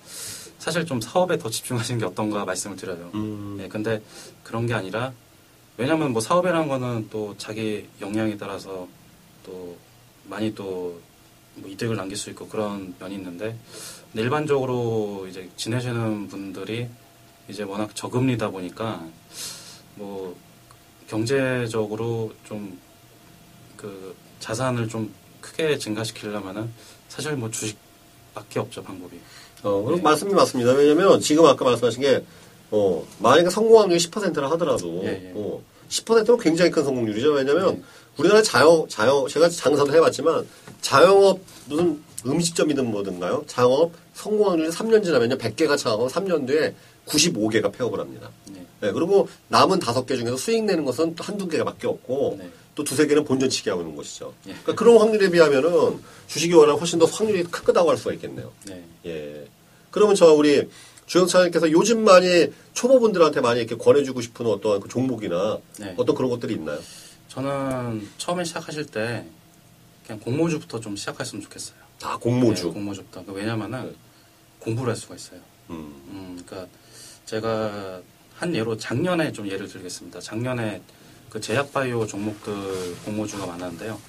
사실 0.59 0.85
좀 0.85 0.99
사업에 0.99 1.37
더 1.37 1.49
집중하시는 1.49 1.97
게 1.97 2.05
어떤가 2.05 2.43
말씀을 2.43 2.75
드려요. 2.75 3.11
음. 3.13 3.57
예, 3.61 3.69
근데 3.69 4.01
그런 4.43 4.67
게 4.67 4.73
아니라 4.73 5.13
왜냐면 5.77 6.11
뭐 6.11 6.19
사업이라는 6.19 6.67
거는 6.67 7.07
또 7.09 7.35
자기 7.37 7.87
역량에 8.01 8.35
따라서 8.35 8.85
또 9.45 9.77
많이 10.25 10.53
또 10.53 10.99
뭐 11.57 11.69
이득을 11.69 11.95
남길 11.95 12.17
수 12.17 12.29
있고 12.31 12.49
그런 12.49 12.93
면이 12.99 13.15
있는데 13.15 13.57
일반적으로 14.13 15.25
이제 15.29 15.49
지내시는 15.55 16.27
분들이 16.27 16.89
이제 17.47 17.63
워낙 17.63 17.95
저금리다 17.95 18.49
보니까 18.49 19.05
뭐 19.95 20.35
경제적으로 21.07 22.33
좀 22.43 22.77
그 23.77 24.15
자산을 24.39 24.87
좀 24.87 25.13
크게 25.41 25.77
증가시키려면은 25.77 26.69
사실 27.07 27.33
뭐 27.33 27.49
주식밖에 27.49 28.59
없죠 28.59 28.83
방법이. 28.83 29.17
어, 29.63 29.93
예. 29.95 30.01
말씀이 30.01 30.33
맞습니다. 30.33 30.73
왜냐면 30.73 31.19
지금 31.19 31.45
아까 31.45 31.65
말씀하신 31.65 32.01
게, 32.01 32.23
어, 32.71 33.05
만약에 33.19 33.49
성공 33.49 33.79
확률이 33.79 33.99
10%라 33.99 34.49
하더라도, 34.51 35.01
예, 35.05 35.07
예. 35.07 35.31
어, 35.35 35.61
10%는 35.89 36.37
굉장히 36.37 36.71
큰 36.71 36.83
성공률이죠. 36.83 37.31
왜냐면 37.31 37.77
예. 37.77 37.83
우리나라 38.17 38.41
자영, 38.41 38.87
자영, 38.87 39.27
제가 39.27 39.49
장사도 39.49 39.93
해봤지만, 39.93 40.47
자영업, 40.81 41.39
무슨 41.67 42.01
음식점이든 42.25 42.91
뭐든가요? 42.91 43.43
자영업 43.47 43.91
성공 44.13 44.51
확률이 44.51 44.69
3년 44.69 45.03
지나면요, 45.03 45.37
100개가 45.37 45.77
차가고 45.77 46.07
3년 46.09 46.47
뒤에 46.47 46.75
95개가 47.07 47.71
폐업을 47.71 47.99
합니다. 47.99 48.29
네. 48.51 48.65
네, 48.81 48.91
그리고 48.91 49.27
남은 49.47 49.79
5개 49.79 50.15
중에서 50.15 50.37
수익 50.37 50.63
내는 50.63 50.85
것은 50.85 51.15
또 51.15 51.23
한두 51.23 51.47
개밖에 51.47 51.87
없고, 51.87 52.35
네. 52.39 52.49
또 52.75 52.83
두세 52.83 53.07
개는 53.07 53.23
본전치기 53.23 53.69
하고 53.69 53.81
있는 53.81 53.95
것이죠. 53.95 54.33
예. 54.47 54.51
그러니까 54.51 54.75
그런 54.75 54.97
확률에 54.97 55.29
비하면은 55.29 56.01
주식이 56.27 56.53
워낙 56.53 56.73
훨씬 56.73 56.99
더 56.99 57.05
확률이 57.05 57.43
크다고 57.43 57.89
할 57.89 57.97
수가 57.97 58.13
있겠네요. 58.13 58.51
네. 58.67 58.83
예. 59.05 59.47
그러면 59.91 60.15
저 60.15 60.33
우리 60.33 60.67
주영차장님께서 61.05 61.71
요즘 61.71 62.03
많이 62.03 62.47
초보분들한테 62.73 63.39
많이 63.39 63.61
이렇게 63.61 63.75
권해주고 63.77 64.21
싶은 64.21 64.45
어떤 64.47 64.81
그 64.81 64.89
종목이나 64.89 65.59
네. 65.79 65.93
어떤 65.97 66.15
그런 66.15 66.29
것들이 66.29 66.53
있나요? 66.55 66.79
저는 67.29 68.07
처음에 68.17 68.43
시작하실 68.43 68.87
때 68.87 69.25
그냥 70.05 70.19
공모주부터 70.19 70.81
좀 70.81 70.95
시작했으면 70.97 71.43
좋겠어요. 71.43 71.77
아, 72.03 72.17
공모주. 72.17 72.65
네, 72.65 72.71
공모주부터. 72.71 73.23
왜냐면은 73.31 73.85
네. 73.85 73.95
공부를 74.59 74.89
할 74.89 74.97
수가 74.97 75.15
있어요. 75.15 75.39
음. 75.69 75.93
음, 76.09 76.43
그러니까 76.45 76.69
제가 77.25 78.01
한 78.35 78.53
예로 78.53 78.77
작년에 78.77 79.31
좀 79.31 79.47
예를 79.47 79.67
들겠습니다. 79.67 80.19
작년에 80.19 80.81
그 81.35 81.41
제약바이오 81.41 82.07
종목들 82.07 82.95
공모주가 83.03 83.45
많았는데요. 83.45 83.99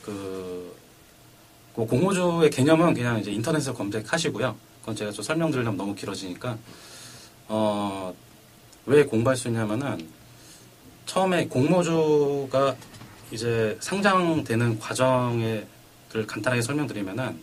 그, 0.00 0.74
그 1.76 1.84
공모주의 1.84 2.48
개념은 2.48 2.94
그냥 2.94 3.20
이제 3.20 3.30
인터넷에서 3.30 3.74
검색하시고요. 3.74 4.56
그건 4.80 4.96
제가 4.96 5.10
좀 5.10 5.22
설명드리려면 5.22 5.76
너무 5.76 5.94
길어지니까 5.94 6.56
어, 7.48 8.14
왜 8.86 9.04
공부할 9.04 9.36
수 9.36 9.48
있냐면은 9.48 10.08
처음에 11.04 11.48
공모주가 11.48 12.74
이제 13.30 13.76
상장되는 13.82 14.78
거를 14.78 15.66
간단하게 16.26 16.62
설명드리면은 16.62 17.38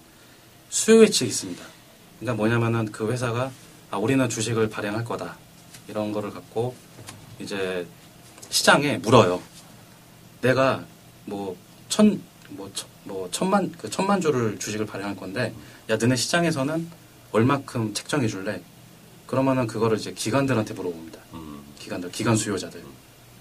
수요 0.70 1.04
예측이 1.04 1.30
있습니다. 1.30 1.64
그러니까 2.20 2.38
뭐냐면은 2.38 2.92
그 2.92 3.12
회사가 3.12 3.52
아, 3.92 3.98
우리는 3.98 4.28
주식을 4.28 4.72
발행할 4.72 5.06
거다. 5.06 5.38
이런 5.88 6.12
거를 6.12 6.32
갖고 6.32 6.74
이제 7.38 7.86
시장에 8.52 8.98
물어요. 8.98 9.42
내가 10.42 10.84
뭐 11.26 11.56
천, 11.90 12.22
뭐, 12.50 12.70
천, 12.74 12.88
뭐 13.06 13.30
천만, 13.32 13.72
그 13.78 13.90
천만 13.90 14.22
주를 14.22 14.60
주식을 14.60 14.86
발행할 14.86 15.16
건데, 15.16 15.54
야, 15.90 15.98
너네 15.98 16.16
시장에서는 16.16 16.88
얼마큼 17.32 17.94
책정해 17.94 18.28
줄래? 18.28 18.62
그러면은 19.26 19.66
그거를 19.68 19.98
이제 19.98 20.12
기관들한테 20.14 20.74
물어봅니다. 20.74 21.20
음. 21.34 21.62
기관들, 21.80 22.12
기관 22.12 22.36
수요자들. 22.36 22.84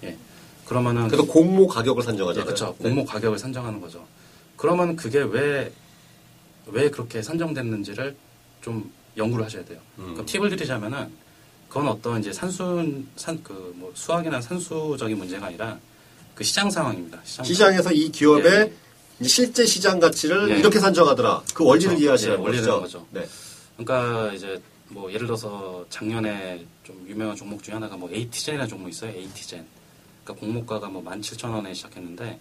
예. 0.05 0.17
그러면은. 0.65 1.09
그래서 1.09 1.25
공모 1.27 1.67
가격을 1.67 2.03
예, 2.03 2.07
산정하잖아요. 2.07 2.45
그렇죠. 2.45 2.77
네. 2.79 2.89
공모 2.89 3.05
가격을 3.05 3.39
산정하는 3.39 3.81
거죠. 3.81 4.07
그러면 4.57 4.95
그게 4.95 5.21
왜, 5.21 5.73
왜 6.67 6.91
그렇게 6.91 7.23
산정됐는지를 7.23 8.17
좀 8.63 8.93
연구를 9.17 9.45
하셔야 9.45 9.65
돼요. 9.65 9.81
음. 9.99 10.13
그럼 10.13 10.27
팁을 10.27 10.51
드리자면은, 10.51 11.11
그건 11.71 11.89
어떤 11.89 12.19
이제 12.21 12.33
산수, 12.33 13.03
산, 13.17 13.41
그, 13.43 13.73
뭐, 13.77 13.91
수학이나 13.95 14.41
산수적인 14.41 15.17
문제가 15.17 15.47
아니라, 15.47 15.79
그 16.35 16.43
시장 16.45 16.69
상황입니다. 16.71 17.21
시장 17.25 17.45
시장 17.45 17.75
에서 17.75 17.93
이 17.93 18.11
기업의 18.11 18.73
예. 19.23 19.27
실제 19.27 19.65
시장 19.65 20.01
가치를 20.01 20.51
예. 20.51 20.59
이렇게 20.59 20.79
산정하더라. 20.81 21.43
그 21.55 21.65
원리를 21.65 21.91
그렇죠. 21.91 22.03
이해하시는 22.03 22.35
예, 22.35 22.39
원리를 22.43 22.65
거죠. 22.67 22.81
거죠. 22.81 23.07
네. 23.11 23.27
그러니까 23.77 24.33
이제 24.35 24.61
뭐 24.89 25.13
예를 25.13 25.27
들어서 25.27 25.85
작년에 25.91 26.67
좀 26.83 27.05
유명한 27.09 27.37
종목 27.37 27.63
중에 27.63 27.75
하나가 27.75 27.97
뭐 27.97 28.11
에이티젠이라는 28.11 28.69
종목 28.69 28.89
있어요. 28.89 29.11
에이티젠. 29.13 29.65
그러니까 30.25 30.45
공모가가 30.47 30.89
뭐 30.89 31.03
17,000원에 31.05 31.75
시작했는데 31.75 32.39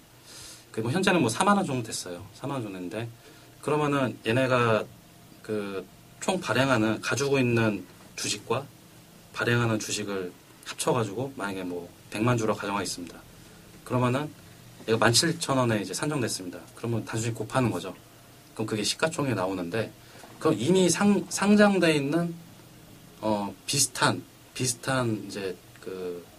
그 0.72 0.82
뭐 0.82 0.92
현재는 0.92 1.22
뭐 1.22 1.30
4만 1.30 1.58
원 1.58 1.66
정도 1.66 1.84
됐어요. 1.88 2.26
4만 2.42 2.52
원 2.52 2.64
정도 2.64 2.74
됐는데 2.80 3.08
그러면은 3.62 4.18
얘네가 4.26 4.86
그 5.44 5.86
총 6.22 6.40
발행하는 6.40 7.00
가지고 7.02 7.40
있는 7.40 7.86
주식과 8.18 8.66
발행하는 9.40 9.80
주식을 9.80 10.32
합쳐가지고 10.66 11.34
만약에 11.36 11.64
뭐 11.64 11.90
100만 12.12 12.38
주로 12.38 12.54
가정하겠습니다. 12.56 13.18
그러면은 13.86 14.30
얘가 14.88 15.10
17,000원에 15.10 15.82
이제 15.82 15.94
산정됐습니다. 15.94 16.60
그러면 16.76 17.06
단순히 17.06 17.34
곱하는 17.34 17.72
거죠. 17.72 17.96
그럼 18.54 18.68
그게 18.68 18.84
시가총액이 18.84 19.36
나오는데 19.36 19.92
그럼 20.40 20.56
이미 20.58 20.90
상, 20.90 21.26
상장돼 21.30 21.96
있는 21.96 22.34
어 23.22 23.54
비슷한 23.66 24.22
비슷한 24.54 25.24
이제 25.28 25.56
그 25.82 26.30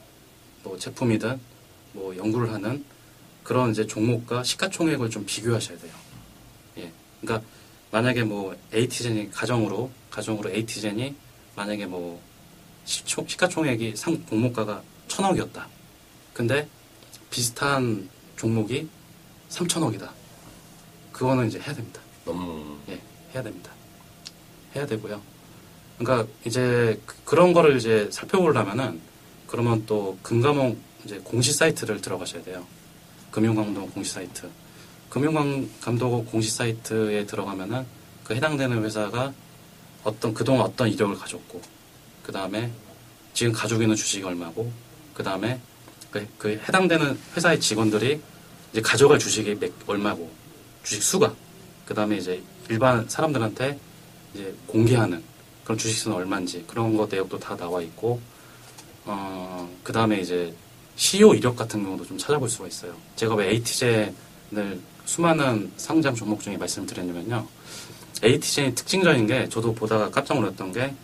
뭐 0.62 0.76
제품이든 0.78 1.40
뭐 1.92 2.16
연구를 2.16 2.52
하는 2.52 2.84
그런 3.42 3.70
이제 3.70 3.86
종목과 3.86 4.44
시가총액을 4.44 5.10
좀 5.10 5.24
비교하셔야 5.26 5.78
돼요. 5.78 5.92
예. 6.78 6.92
그러니까 7.20 7.46
만약에 7.90 8.22
뭐 8.24 8.56
에이티젠이 8.72 9.30
가정으로 9.30 9.90
가정으로 10.10 10.50
에이티젠이 10.50 11.14
만약에 11.56 11.86
뭐 11.86 12.22
시총, 12.84 13.26
시가총액이 13.26 13.94
상 13.96 14.22
공모가가 14.26 14.82
천억이었다. 15.08 15.66
근데 16.32 16.68
비슷한 17.30 18.08
종목이 18.36 18.88
삼천억이다. 19.48 20.10
그거는 21.12 21.48
이제 21.48 21.58
해야 21.60 21.74
됩니다. 21.74 22.00
음. 22.28 22.80
예, 22.88 23.00
해야 23.34 23.42
됩니다. 23.42 23.70
해야 24.74 24.86
되고요. 24.86 25.20
그러니까 25.98 26.28
이제 26.44 27.00
그- 27.06 27.16
그런 27.24 27.52
거를 27.52 27.76
이제 27.76 28.08
살펴보려면은 28.10 29.00
그러면 29.46 29.84
또 29.86 30.16
금감원 30.22 30.78
이제 31.04 31.18
공시 31.24 31.52
사이트를 31.52 32.00
들어가셔야 32.00 32.42
돼요. 32.42 32.66
금융감독 33.30 33.92
공시 33.94 34.12
사이트. 34.12 34.48
금융감독 35.08 36.30
공시 36.30 36.50
사이트에 36.50 37.26
들어가면은 37.26 37.84
그 38.24 38.34
해당되는 38.34 38.84
회사가 38.84 39.32
어떤 40.04 40.32
그동안 40.32 40.62
어떤 40.62 40.88
이력을 40.88 41.14
가졌고 41.16 41.60
그 42.30 42.32
다음에 42.32 42.70
지금 43.34 43.52
가지고 43.52 43.82
있는 43.82 43.96
주식이 43.96 44.22
얼마고 44.22 44.70
그 45.14 45.24
다음에 45.24 45.58
그, 46.12 46.24
그 46.38 46.62
해당되는 46.68 47.18
회사의 47.36 47.58
직원들이 47.58 48.20
이제 48.70 48.80
가져갈 48.80 49.18
주식이 49.18 49.58
몇, 49.58 49.72
얼마고 49.88 50.30
주식 50.84 51.02
수가 51.02 51.34
그 51.84 51.92
다음에 51.92 52.18
이제 52.18 52.40
일반 52.68 53.08
사람들한테 53.08 53.80
이제 54.32 54.54
공개하는 54.68 55.20
그런 55.64 55.76
주식 55.76 55.98
수는 55.98 56.18
얼마인지 56.18 56.66
그런 56.68 56.96
거 56.96 57.08
내역도 57.10 57.40
다 57.40 57.56
나와 57.56 57.82
있고 57.82 58.20
어, 59.06 59.68
그 59.82 59.92
다음에 59.92 60.20
이제 60.20 60.54
CEO 60.94 61.34
이력 61.34 61.56
같은 61.56 61.82
경우도 61.82 62.06
좀 62.06 62.16
찾아볼 62.16 62.48
수가 62.48 62.68
있어요. 62.68 62.94
제가 63.16 63.34
왜 63.34 63.48
AT젠을 63.48 64.80
수많은 65.04 65.72
상장 65.76 66.14
종목 66.14 66.42
중에 66.42 66.56
말씀드렸냐면요. 66.56 67.44
AT젠이 68.22 68.76
특징적인 68.76 69.26
게 69.26 69.48
저도 69.48 69.74
보다가 69.74 70.10
깜짝 70.10 70.34
놀랐던 70.34 70.70
게 70.70 70.94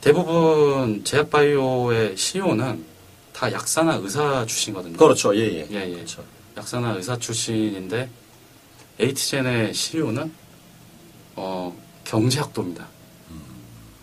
대부분 0.00 1.04
제약바이오의 1.04 2.16
CEO는 2.16 2.84
다 3.32 3.52
약사나 3.52 3.96
의사 3.96 4.44
출신이거든요. 4.46 4.96
그렇죠. 4.96 5.34
예, 5.36 5.40
예. 5.40 5.66
예, 5.70 5.88
예. 5.88 5.94
그렇죠. 5.94 6.24
약사나 6.56 6.92
의사 6.92 7.18
출신인데 7.18 8.08
에이티젠의 8.98 9.74
CEO는 9.74 10.32
어, 11.36 11.76
경제학도입니다. 12.04 12.86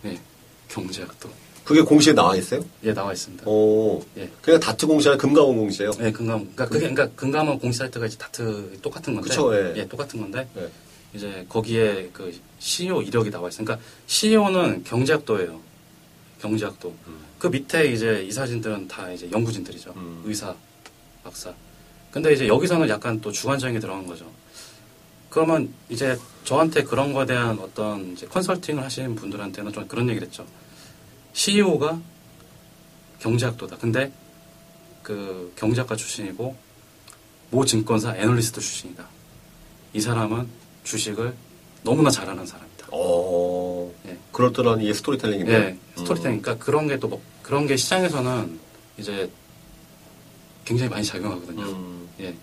예, 0.06 0.20
경제학도. 0.68 1.30
그게 1.64 1.82
공시에 1.82 2.14
나와 2.14 2.34
있어요? 2.34 2.64
예, 2.84 2.94
나와 2.94 3.12
있습니다. 3.12 3.44
오. 3.46 4.02
예. 4.16 4.30
그냥 4.40 4.58
다트 4.58 4.86
공시나 4.86 5.16
금감원 5.16 5.56
공시예요. 5.56 5.90
예, 6.00 6.10
금감. 6.10 6.38
그러니까 6.54 6.66
그게 6.66 6.78
그러니까 6.80 7.08
금감원 7.14 7.58
공시 7.58 7.78
사이트가 7.78 8.06
이제 8.06 8.16
다트 8.16 8.78
똑같은 8.80 9.14
건데. 9.14 9.28
그쵸, 9.28 9.54
예. 9.76 9.86
똑같은 9.86 10.20
건데 10.20 10.48
네. 10.54 10.68
이제 11.12 11.44
거기에 11.48 12.08
그 12.12 12.34
CEO 12.58 13.02
이력이 13.02 13.30
나와 13.30 13.48
있어요. 13.48 13.64
그러니까 13.66 13.86
CEO는 14.06 14.84
경제학도예요. 14.84 15.67
경제학도. 16.40 16.94
음. 17.06 17.20
그 17.38 17.46
밑에 17.48 17.92
이제 17.92 18.24
이 18.24 18.32
사진들은 18.32 18.88
다 18.88 19.10
이제 19.10 19.30
연구진들이죠. 19.30 19.92
음. 19.96 20.22
의사, 20.24 20.54
박사. 21.22 21.52
근데 22.10 22.32
이제 22.32 22.48
여기서는 22.48 22.88
약간 22.88 23.20
또 23.20 23.30
주관적인 23.30 23.74
게 23.74 23.80
들어간 23.80 24.06
거죠. 24.06 24.30
그러면 25.30 25.72
이제 25.88 26.18
저한테 26.44 26.82
그런 26.84 27.12
거에 27.12 27.26
대한 27.26 27.58
어떤 27.58 28.12
이제 28.12 28.26
컨설팅을 28.26 28.82
하시는 28.82 29.14
분들한테는 29.14 29.72
좀 29.72 29.86
그런 29.86 30.08
얘기를 30.08 30.26
했죠. 30.26 30.46
CEO가 31.34 32.00
경제학도다. 33.20 33.76
근데 33.76 34.10
그 35.02 35.52
경제학과 35.56 35.96
출신이고 35.96 36.56
모 37.50 37.64
증권사 37.64 38.16
애널리스트 38.16 38.60
출신이다. 38.60 39.06
이 39.94 40.00
사람은 40.00 40.48
주식을 40.84 41.34
너무나 41.82 42.10
잘하는 42.10 42.46
사람이다. 42.46 42.77
어. 42.90 43.92
예. 44.06 44.16
그렇더란 44.32 44.80
이게 44.80 44.92
스토리텔링이네요. 44.92 45.56
예, 45.56 45.78
스토리텔링. 45.96 46.42
그러니까 46.42 46.64
그런 46.64 46.88
게또 46.88 47.08
뭐, 47.08 47.20
그런 47.42 47.66
게 47.66 47.76
시장에서는 47.76 48.58
이제 48.98 49.30
굉장히 50.64 50.90
많이 50.90 51.04
작용하거든요. 51.04 51.62
음. 51.62 52.08
예. 52.20 52.34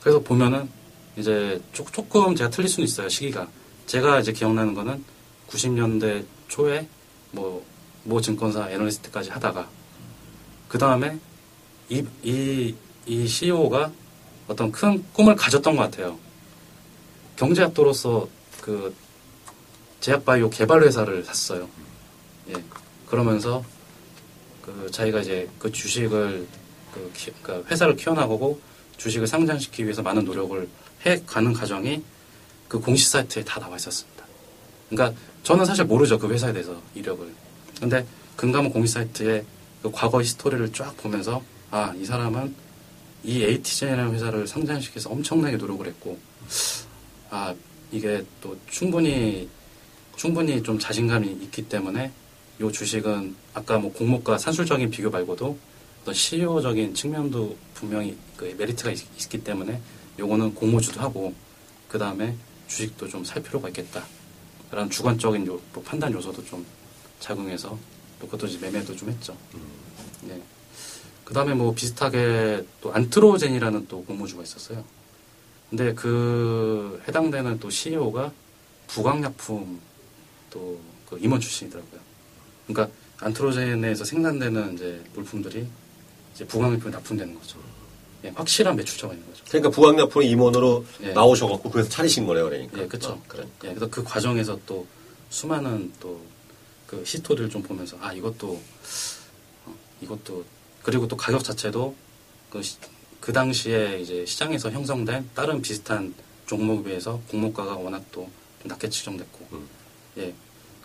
그래서 0.00 0.20
보면은 0.20 0.68
이제 1.16 1.60
조, 1.72 1.84
조금 1.92 2.34
제가 2.34 2.50
틀릴 2.50 2.68
수는 2.68 2.86
있어요, 2.86 3.08
시기가. 3.08 3.48
제가 3.86 4.20
이제 4.20 4.32
기억나는 4.32 4.74
거는 4.74 5.02
90년대 5.48 6.24
초에 6.48 6.86
뭐, 7.32 7.64
모 8.04 8.20
증권사 8.20 8.70
애널리스트까지 8.70 9.30
하다가 9.30 9.68
그 10.68 10.78
다음에 10.78 11.18
이, 11.88 12.04
이, 12.22 12.74
이 13.06 13.26
CEO가 13.26 13.90
어떤 14.46 14.70
큰 14.70 15.02
꿈을 15.12 15.34
가졌던 15.34 15.76
것 15.76 15.82
같아요. 15.82 16.18
경제학도로서 17.36 18.28
그 18.60 18.94
제약바이오 20.00 20.50
개발 20.50 20.82
회사를 20.82 21.24
샀어요. 21.24 21.68
예. 22.50 22.54
그러면서 23.06 23.64
그 24.62 24.90
자기가 24.90 25.20
이제 25.20 25.48
그 25.58 25.72
주식을 25.72 26.46
그 26.94 27.10
키- 27.14 27.32
그러니까 27.42 27.68
회사를 27.70 27.96
키워나가고 27.96 28.60
주식을 28.96 29.26
상장시키기 29.26 29.84
위해서 29.84 30.02
많은 30.02 30.24
노력을 30.24 30.68
해 31.06 31.22
가는 31.26 31.52
과정이 31.52 32.02
그 32.68 32.78
공시 32.80 33.08
사이트에 33.08 33.44
다 33.44 33.60
나와 33.60 33.76
있었습니다. 33.76 34.24
그러니까 34.90 35.18
저는 35.42 35.64
사실 35.64 35.84
모르죠 35.84 36.18
그 36.18 36.28
회사에 36.28 36.52
대해서 36.52 36.80
이력을. 36.94 37.32
근데 37.80 38.06
금감원 38.36 38.72
공시 38.72 38.94
사이트에 38.94 39.44
그 39.82 39.90
과거 39.90 40.20
히스토리를 40.20 40.72
쫙 40.72 40.96
보면서 40.96 41.42
아 41.70 41.92
이 41.96 42.04
사람은 42.04 42.54
이 43.24 43.42
AT젠이라는 43.44 44.14
회사를 44.14 44.46
상장시켜서 44.46 45.10
엄청나게 45.10 45.56
노력을 45.56 45.86
했고 45.86 46.18
아 47.30 47.54
이게 47.90 48.24
또 48.40 48.56
충분히 48.70 49.48
충분히 50.18 50.60
좀 50.64 50.80
자신감이 50.80 51.28
있기 51.28 51.68
때문에 51.68 52.10
이 52.60 52.72
주식은 52.72 53.36
아까 53.54 53.78
뭐 53.78 53.92
공모가 53.92 54.36
산술적인 54.36 54.90
비교 54.90 55.10
말고도 55.10 55.56
어떤 56.02 56.12
CEO적인 56.14 56.92
측면도 56.92 57.56
분명히 57.74 58.18
그 58.36 58.52
메리트가 58.58 58.90
있, 58.90 59.28
기 59.28 59.38
때문에 59.38 59.80
요거는 60.18 60.56
공모주도 60.56 61.00
하고 61.00 61.32
그 61.88 61.98
다음에 61.98 62.34
주식도 62.66 63.08
좀 63.08 63.24
살 63.24 63.42
필요가 63.44 63.68
있겠다. 63.68 64.04
라는 64.72 64.90
주관적인 64.90 65.46
요, 65.46 65.60
뭐 65.72 65.82
판단 65.84 66.12
요소도 66.12 66.44
좀 66.44 66.66
작용해서 67.20 67.78
또 68.20 68.26
그것도 68.26 68.48
이제 68.48 68.58
매매도 68.58 68.96
좀 68.96 69.10
했죠. 69.10 69.36
네. 70.22 70.42
그 71.24 71.32
다음에 71.32 71.54
뭐 71.54 71.72
비슷하게 71.72 72.66
또 72.80 72.92
안트로젠이라는 72.92 73.86
또 73.86 74.04
공모주가 74.04 74.42
있었어요. 74.42 74.84
근데 75.70 75.94
그 75.94 77.00
해당되는 77.06 77.60
또 77.60 77.70
CEO가 77.70 78.32
부광약품 78.88 79.80
또 80.50 80.78
그 81.08 81.18
임원 81.22 81.40
출신이더라고요. 81.40 82.00
그러니까 82.66 82.94
안트로젠에서 83.20 84.04
생산되는 84.04 84.74
이제 84.74 85.02
물품들이 85.14 85.66
이제 86.34 86.46
부광약품에 86.46 86.90
납품되는 86.92 87.34
거죠. 87.34 87.58
예, 88.24 88.28
확실한 88.28 88.76
매출처가 88.76 89.14
있는 89.14 89.26
거죠. 89.30 89.42
그러니까 89.48 89.70
부학약품 89.70 90.22
임원으로 90.22 90.84
예. 91.04 91.12
나오셔갖고 91.14 91.70
그래서 91.70 91.88
차리신 91.88 92.26
거네요, 92.26 92.44
그러니까. 92.44 92.78
예, 92.82 92.86
그쵸. 92.86 93.12
어, 93.12 93.22
그래. 93.26 93.44
예, 93.64 93.68
그래서 93.68 93.88
그 93.88 94.04
과정에서 94.04 94.58
또 94.66 94.86
수많은 95.30 95.92
또그 95.98 97.02
히스토리를 97.06 97.48
좀 97.48 97.62
보면서 97.62 97.96
아 98.02 98.12
이것도 98.12 98.60
어, 99.64 99.74
이것도 100.02 100.44
그리고 100.82 101.08
또 101.08 101.16
가격 101.16 101.42
자체도 101.42 101.94
그, 102.50 102.62
시- 102.62 102.76
그 103.20 103.32
당시에 103.32 104.00
이제 104.00 104.26
시장에서 104.26 104.70
형성된 104.70 105.30
다른 105.34 105.62
비슷한 105.62 106.12
종목에 106.46 106.82
비해서 106.90 107.18
공모가가 107.30 107.76
워낙 107.76 108.04
또좀 108.12 108.30
낮게 108.64 108.90
측정됐고 108.90 109.48
음. 109.52 109.68
예 110.18 110.34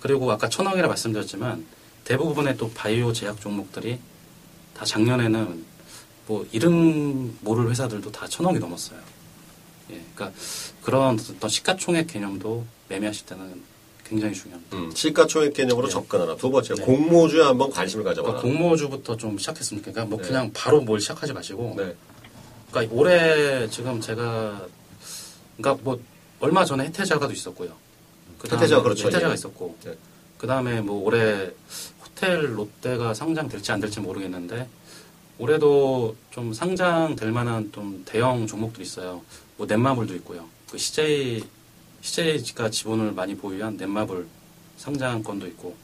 그리고 0.02 0.32
아까 0.32 0.50
천억이라 0.50 0.88
말씀드렸지만 0.88 1.66
대부분의 2.04 2.58
또 2.58 2.70
바이오 2.72 3.14
제약 3.14 3.40
종목들이 3.40 4.00
다 4.76 4.86
작년에는 4.86 5.66
뭐 6.28 6.46
이름 6.52 7.38
모를 7.42 7.70
회사들도 7.70 8.12
다 8.12 8.28
천억이 8.28 8.60
넘었어요. 8.60 9.00
예, 9.92 10.02
그러니까 10.16 10.38
그런 10.82 11.20
어떤 11.20 11.50
시가총액 11.50 12.08
개념도 12.08 12.66
매매하실 12.90 13.26
때는 13.26 13.62
굉장히 14.06 14.34
중요합니다. 14.34 14.78
음, 14.78 14.92
시가총액 14.94 15.54
개념으로 15.54 15.88
네. 15.88 15.94
접근하라. 15.94 16.36
두 16.36 16.50
번째, 16.50 16.76
네. 16.76 16.84
공모주에 16.84 17.44
한번 17.44 17.70
관심을 17.70 18.04
가져봐라. 18.04 18.40
그러니까 18.40 18.60
공모주부터 18.62 19.18
좀 19.18 19.38
시작했으면 19.38 19.84
좋겠까 19.84 20.06
뭐 20.06 20.20
네. 20.20 20.28
그냥 20.28 20.52
바로 20.54 20.82
뭘 20.82 21.00
시작하지 21.00 21.34
마시고 21.34 21.76
네. 21.78 21.96
그러니까 22.72 22.96
올해 22.96 23.70
지금 23.70 24.02
제가 24.02 24.66
그러니까 25.58 25.84
뭐 25.84 26.00
얼마 26.40 26.66
전에 26.66 26.86
혜태자가도 26.86 27.32
있었고요. 27.32 27.83
그다음에 28.44 28.64
혜태자가 28.64 28.84
그렇죠. 28.84 29.08
혜태자가 29.08 29.30
예. 29.32 29.34
있었고 29.34 29.78
네. 29.86 29.98
그 30.38 30.48
다음에 30.48 30.82
뭐 30.82 31.02
올해 31.04 31.50
호텔 32.06 32.58
롯데가 32.58 33.14
상장될지 33.14 33.72
안 33.72 33.80
될지 33.80 34.00
모르겠는데 34.00 34.68
올해도 35.40 36.16
좀 36.30 36.54
상장될 36.54 37.32
만한 37.32 37.72
좀 37.72 38.04
대형 38.06 38.46
종목들이 38.46 38.84
있어요. 38.84 39.22
뭐 39.58 39.66
넷마블도 39.66 40.14
있고요. 40.16 40.48
그 40.70 40.78
CJ 40.78 41.44
CJ가 42.02 42.70
지분을 42.70 43.14
많이 43.14 43.36
보유한 43.36 43.78
넷마블 43.78 44.28
상장권도 44.78 45.48
있고 45.48 45.76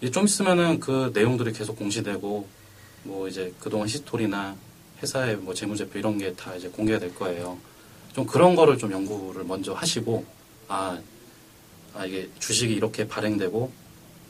이제 0.00 0.10
좀 0.10 0.24
있으면은 0.24 0.80
그 0.80 1.10
내용들이 1.14 1.52
계속 1.52 1.76
공시되고 1.76 2.48
뭐 3.04 3.28
이제 3.28 3.52
그동안 3.60 3.86
히스토리나 3.86 4.56
회사의 5.02 5.36
뭐 5.36 5.52
재무제표 5.54 5.98
이런 5.98 6.18
게 6.18 6.34
다 6.34 6.54
이제 6.54 6.68
공개가 6.68 6.98
될 6.98 7.14
거예요. 7.14 7.58
좀 8.14 8.26
그런 8.26 8.56
거를 8.56 8.78
좀 8.78 8.90
연구를 8.92 9.44
먼저 9.44 9.72
하시고 9.74 10.24
아, 10.68 10.98
아 12.00 12.06
이게 12.06 12.30
주식이 12.38 12.72
이렇게 12.72 13.06
발행되고 13.06 13.70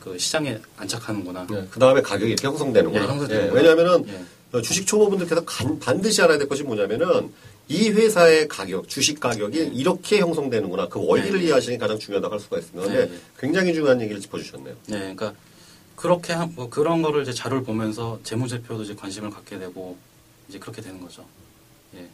그 0.00 0.18
시장에 0.18 0.58
안착하는구나. 0.76 1.46
그 1.46 1.78
다음에 1.78 2.02
가격이 2.02 2.32
이렇게 2.32 2.48
형성되는구나. 2.48 3.04
예, 3.04 3.08
형성되는 3.08 3.46
예. 3.46 3.50
왜냐면은 3.52 4.08
예. 4.08 4.24
어, 4.58 4.60
주식 4.60 4.88
초보분들께서 4.88 5.44
간- 5.44 5.78
반드시 5.78 6.20
알아야 6.20 6.36
될 6.36 6.48
것이 6.48 6.64
뭐냐면은 6.64 7.32
이 7.68 7.90
회사의 7.90 8.48
가격, 8.48 8.88
주식 8.88 9.20
가격이 9.20 9.58
네. 9.60 9.70
이렇게 9.72 10.18
형성되는구나. 10.18 10.88
그 10.88 10.98
원리를 11.06 11.38
네. 11.38 11.44
이해하시는 11.46 11.76
게 11.76 11.80
가장 11.80 11.96
중요하다고 11.96 12.32
할 12.32 12.40
수가 12.40 12.58
있습니다. 12.58 12.82
근데 12.88 13.04
네, 13.06 13.12
네. 13.12 13.20
굉장히 13.38 13.72
중요한 13.72 14.00
얘기를 14.00 14.20
짚어주셨네요. 14.20 14.74
네, 14.86 14.98
그러니까 14.98 15.34
그렇게 15.94 16.32
한, 16.32 16.52
뭐 16.56 16.68
그런 16.68 17.02
거를 17.02 17.22
이제 17.22 17.32
자료를 17.32 17.62
보면서 17.62 18.18
재무제표도 18.24 18.82
이제 18.82 18.96
관심을 18.96 19.30
갖게 19.30 19.60
되고 19.60 19.96
이제 20.48 20.58
그렇게 20.58 20.82
되는 20.82 21.00
거죠. 21.00 21.24
예. 21.94 22.08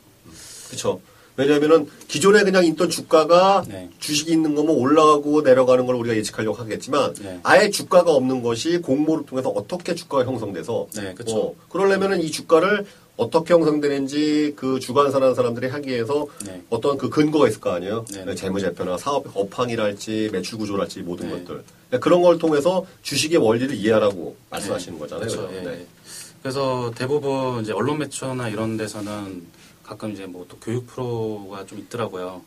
그렇죠. 0.66 1.01
왜냐하면은 1.37 1.88
기존에 2.09 2.42
그냥 2.44 2.64
있던 2.64 2.88
주가가 2.88 3.64
네. 3.68 3.90
주식이 3.99 4.33
있는 4.33 4.55
거면 4.55 4.75
올라가고 4.75 5.42
내려가는 5.42 5.85
걸 5.87 5.96
우리가 5.96 6.16
예측하려고 6.16 6.57
하겠지만 6.57 7.14
네. 7.14 7.40
아예 7.42 7.70
주가가 7.70 8.11
없는 8.12 8.42
것이 8.42 8.79
공모를 8.79 9.27
통해서 9.27 9.51
어떻게 9.51 9.94
주가가 9.94 10.25
형성돼서 10.25 10.87
네, 10.94 11.14
그쵸. 11.14 11.38
어, 11.38 11.55
그러려면은 11.68 12.22
이 12.22 12.31
주가를 12.31 12.87
어떻게 13.16 13.55
형성되는지 13.55 14.55
그 14.57 14.79
주관사라는 14.79 15.35
사람들이 15.35 15.68
하기 15.68 15.88
위해서 15.88 16.27
네. 16.44 16.62
어떤 16.68 16.99
그 16.99 17.09
근거가 17.09 17.49
있을 17.49 17.61
거 17.61 17.70
아니에요. 17.70 18.05
네, 18.12 18.25
네. 18.25 18.35
재무제표나 18.35 18.99
사업 18.99 19.25
업황이랄지 19.35 20.31
매출 20.33 20.59
구조랄지 20.59 21.01
모든 21.01 21.29
네. 21.29 21.33
것들 21.33 21.46
그러니까 21.46 21.99
그런 22.01 22.22
걸 22.22 22.38
통해서 22.38 22.87
주식의 23.03 23.38
원리를 23.38 23.75
이해하라고 23.75 24.37
말씀하시는 24.51 24.99
거잖아요. 24.99 25.29
그렇죠. 25.29 25.49
네. 25.51 25.66
예. 25.66 25.87
그래서 26.42 26.92
대부분 26.94 27.62
이제 27.62 27.72
언론 27.72 27.99
매체나 27.99 28.49
이런 28.49 28.77
데서는 28.77 29.42
가끔 29.87 30.12
이제 30.12 30.27
뭐 30.27 30.44
또 30.49 30.59
교육 30.59 30.87
프로가 30.87 31.64
좀 31.66 31.79
있더라고요. 31.79 32.42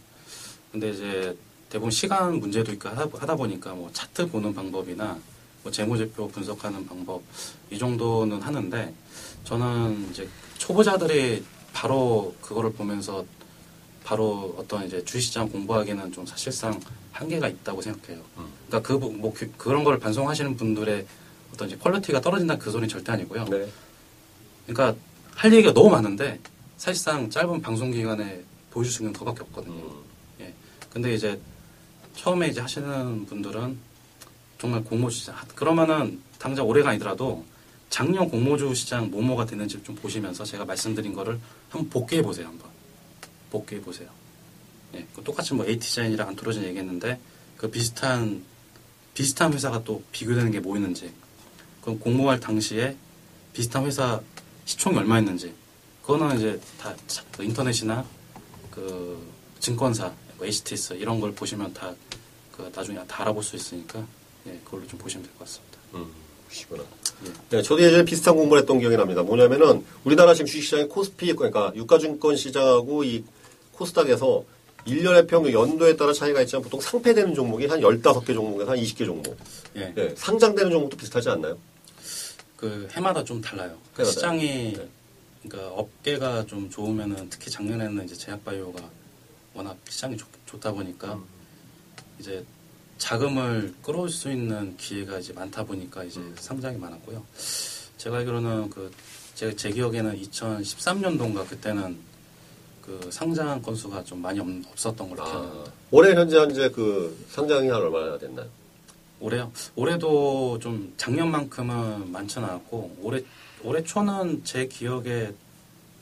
근데 0.71 0.89
이제 0.91 1.35
대부분 1.69 1.91
시간 1.91 2.39
문제도 2.39 2.71
있고 2.73 2.89
하다, 2.89 3.07
하다 3.17 3.35
보니까 3.35 3.73
뭐 3.73 3.89
차트 3.93 4.29
보는 4.29 4.53
방법이나 4.53 5.17
뭐 5.63 5.71
재무제표 5.71 6.27
분석하는 6.29 6.85
방법 6.85 7.21
이 7.71 7.77
정도는 7.77 8.41
하는데 8.41 8.93
저는 9.45 10.09
이제 10.11 10.27
초보자들이 10.57 11.43
바로 11.73 12.35
그거를 12.41 12.73
보면서 12.73 13.25
바로 14.03 14.55
어떤 14.57 14.85
이제 14.85 15.03
주식시장 15.05 15.49
공부하기는 15.49 16.11
좀 16.11 16.25
사실상 16.25 16.79
한계가 17.11 17.47
있다고 17.47 17.81
생각해요. 17.81 18.21
음. 18.37 18.45
그러니까 18.67 18.87
그 18.87 18.97
뭐 18.97 19.33
그런 19.57 19.83
걸 19.83 19.99
방송하시는 19.99 20.55
분들의 20.57 21.05
어떤 21.53 21.67
이제 21.67 21.77
quality가 21.77 22.21
떨어진다 22.21 22.57
그 22.57 22.71
소리는 22.71 22.87
절대 22.89 23.11
아니고요. 23.11 23.45
네. 23.45 23.67
그러니까 24.67 24.99
할 25.35 25.53
얘기가 25.53 25.73
너무 25.73 25.89
많은데 25.89 26.39
사실상 26.79 27.29
짧은 27.29 27.61
방송 27.61 27.91
시간에 27.91 28.41
보여줄 28.71 28.93
수 28.93 29.03
있는 29.03 29.11
그밖에 29.11 29.41
없거든요. 29.41 29.75
음. 29.75 30.01
예. 30.39 30.53
근데 30.89 31.13
이제 31.13 31.39
처음에 32.15 32.47
이제 32.47 32.61
하시는 32.61 33.25
분들은 33.25 33.77
정말 34.57 34.83
공모주 34.85 35.19
시장 35.19 35.35
그러면은 35.55 36.21
당장 36.39 36.65
올해가 36.65 36.91
아니더라도 36.91 37.45
작년 37.89 38.29
공모주 38.29 38.73
시장 38.75 39.11
뭐뭐가 39.11 39.45
됐는지 39.45 39.83
좀 39.83 39.93
보시면서 39.95 40.45
제가 40.45 40.63
말씀드린 40.63 41.13
거를 41.13 41.37
한번 41.69 41.89
복귀해 41.89 42.21
보세요 42.21 42.47
한번 42.47 42.69
복귀해 43.51 43.81
보세요. 43.81 44.09
예, 44.95 45.05
그 45.13 45.21
똑같이 45.21 45.53
뭐 45.53 45.65
에이티자인이랑 45.65 46.29
안토로진 46.29 46.63
얘기했는데 46.63 47.19
그 47.57 47.69
비슷한 47.69 48.41
비슷한 49.13 49.51
회사가 49.51 49.83
또 49.83 50.01
비교되는 50.13 50.49
게 50.51 50.61
뭐 50.61 50.77
있는지 50.77 51.11
그럼 51.81 51.99
공모할 51.99 52.39
당시에 52.39 52.95
비슷한 53.51 53.85
회사 53.85 54.21
시총이 54.63 54.97
얼마였는지 54.97 55.53
그거는 56.09 56.37
이제 56.37 56.59
다그 56.79 57.43
인터넷이나 57.43 58.03
그 58.71 59.21
증권사 59.59 60.11
뭐 60.37 60.47
HTS 60.47 60.93
이런 60.95 61.19
걸 61.19 61.33
보시면 61.33 61.73
다 61.73 61.93
그 62.59 62.69
나중에 62.75 62.99
다 63.07 63.21
알아볼 63.21 63.41
수 63.41 63.55
있으니까 63.55 64.05
예, 64.45 64.59
그걸로 64.65 64.85
좀 64.85 64.99
보시면 64.99 65.23
될 65.23 65.31
것 65.35 65.45
같습니다. 65.45 65.77
음, 65.93 66.11
그러시구나. 66.45 66.83
예. 67.25 67.31
네, 67.51 67.61
저도 67.61 67.81
예전에 67.81 68.03
비슷한 68.03 68.35
공부를 68.35 68.63
했던 68.63 68.79
기억이 68.79 68.97
납니다. 68.97 69.23
뭐냐면은 69.23 69.85
우리나라 70.03 70.33
지금 70.33 70.45
주식시장의 70.47 70.89
코스피, 70.89 71.31
그러니까 71.33 71.71
유가증권 71.73 72.35
시장하고 72.35 73.05
이 73.05 73.23
코스닥에서 73.71 74.43
1년의 74.85 75.29
평균 75.29 75.53
연도에 75.53 75.95
따라 75.95 76.11
차이가 76.11 76.41
있지만 76.41 76.63
보통 76.63 76.81
상패되는 76.81 77.33
종목이 77.33 77.65
한 77.67 77.79
15개 77.79 78.33
종목에서 78.33 78.71
한 78.71 78.77
20개 78.77 79.05
종목. 79.05 79.37
예, 79.77 79.93
네, 79.95 80.13
상장되는 80.17 80.69
종목도 80.69 80.97
비슷하지 80.97 81.29
않나요? 81.29 81.57
그 82.57 82.89
해마다 82.91 83.23
좀 83.23 83.39
달라요. 83.39 83.77
그. 83.93 84.03
시장이 84.03 84.73
네. 84.73 84.89
그러니까 85.43 85.73
업계가 85.73 86.45
좀 86.45 86.69
좋으면은 86.69 87.29
특히 87.29 87.49
작년에는 87.49 88.05
이제 88.05 88.15
제약바이오가 88.15 88.81
워낙 89.53 89.77
시장이 89.89 90.17
좋, 90.17 90.27
좋다 90.45 90.71
보니까 90.71 91.13
음. 91.15 91.23
이제 92.19 92.45
자금을 92.97 93.73
끌어올 93.81 94.09
수 94.09 94.29
있는 94.31 94.75
기회가 94.77 95.19
이제 95.19 95.31
많다 95.33 95.63
보니까 95.63 96.03
이제 96.03 96.19
음. 96.19 96.35
상장이 96.37 96.77
많았고요. 96.77 97.23
제가 97.97 98.17
알기로는 98.17 98.69
그 98.69 98.91
제 99.39 99.55
제 99.55 99.69
기억에는 99.71 100.21
2013년도인가 100.21 101.47
그때는 101.47 101.97
그 102.81 103.09
상장 103.09 103.61
건수가 103.61 104.03
좀 104.03 104.21
많이 104.21 104.37
없, 104.37 104.45
없었던 104.71 105.09
걸로 105.09 105.21
아, 105.23 105.25
기억합니다. 105.31 105.71
올해 105.91 106.13
현재 106.13 106.37
현재 106.37 106.69
그 106.69 107.25
상장이 107.29 107.69
한 107.69 107.81
얼마나 107.81 108.17
됐나요? 108.17 108.45
올해요? 109.21 109.49
올해도 109.77 110.59
좀 110.59 110.93
작년만큼은 110.97 112.11
많지는 112.11 112.49
않았고 112.49 112.97
올해 113.01 113.23
올해 113.63 113.83
초는 113.83 114.41
제 114.43 114.67
기억에 114.67 115.31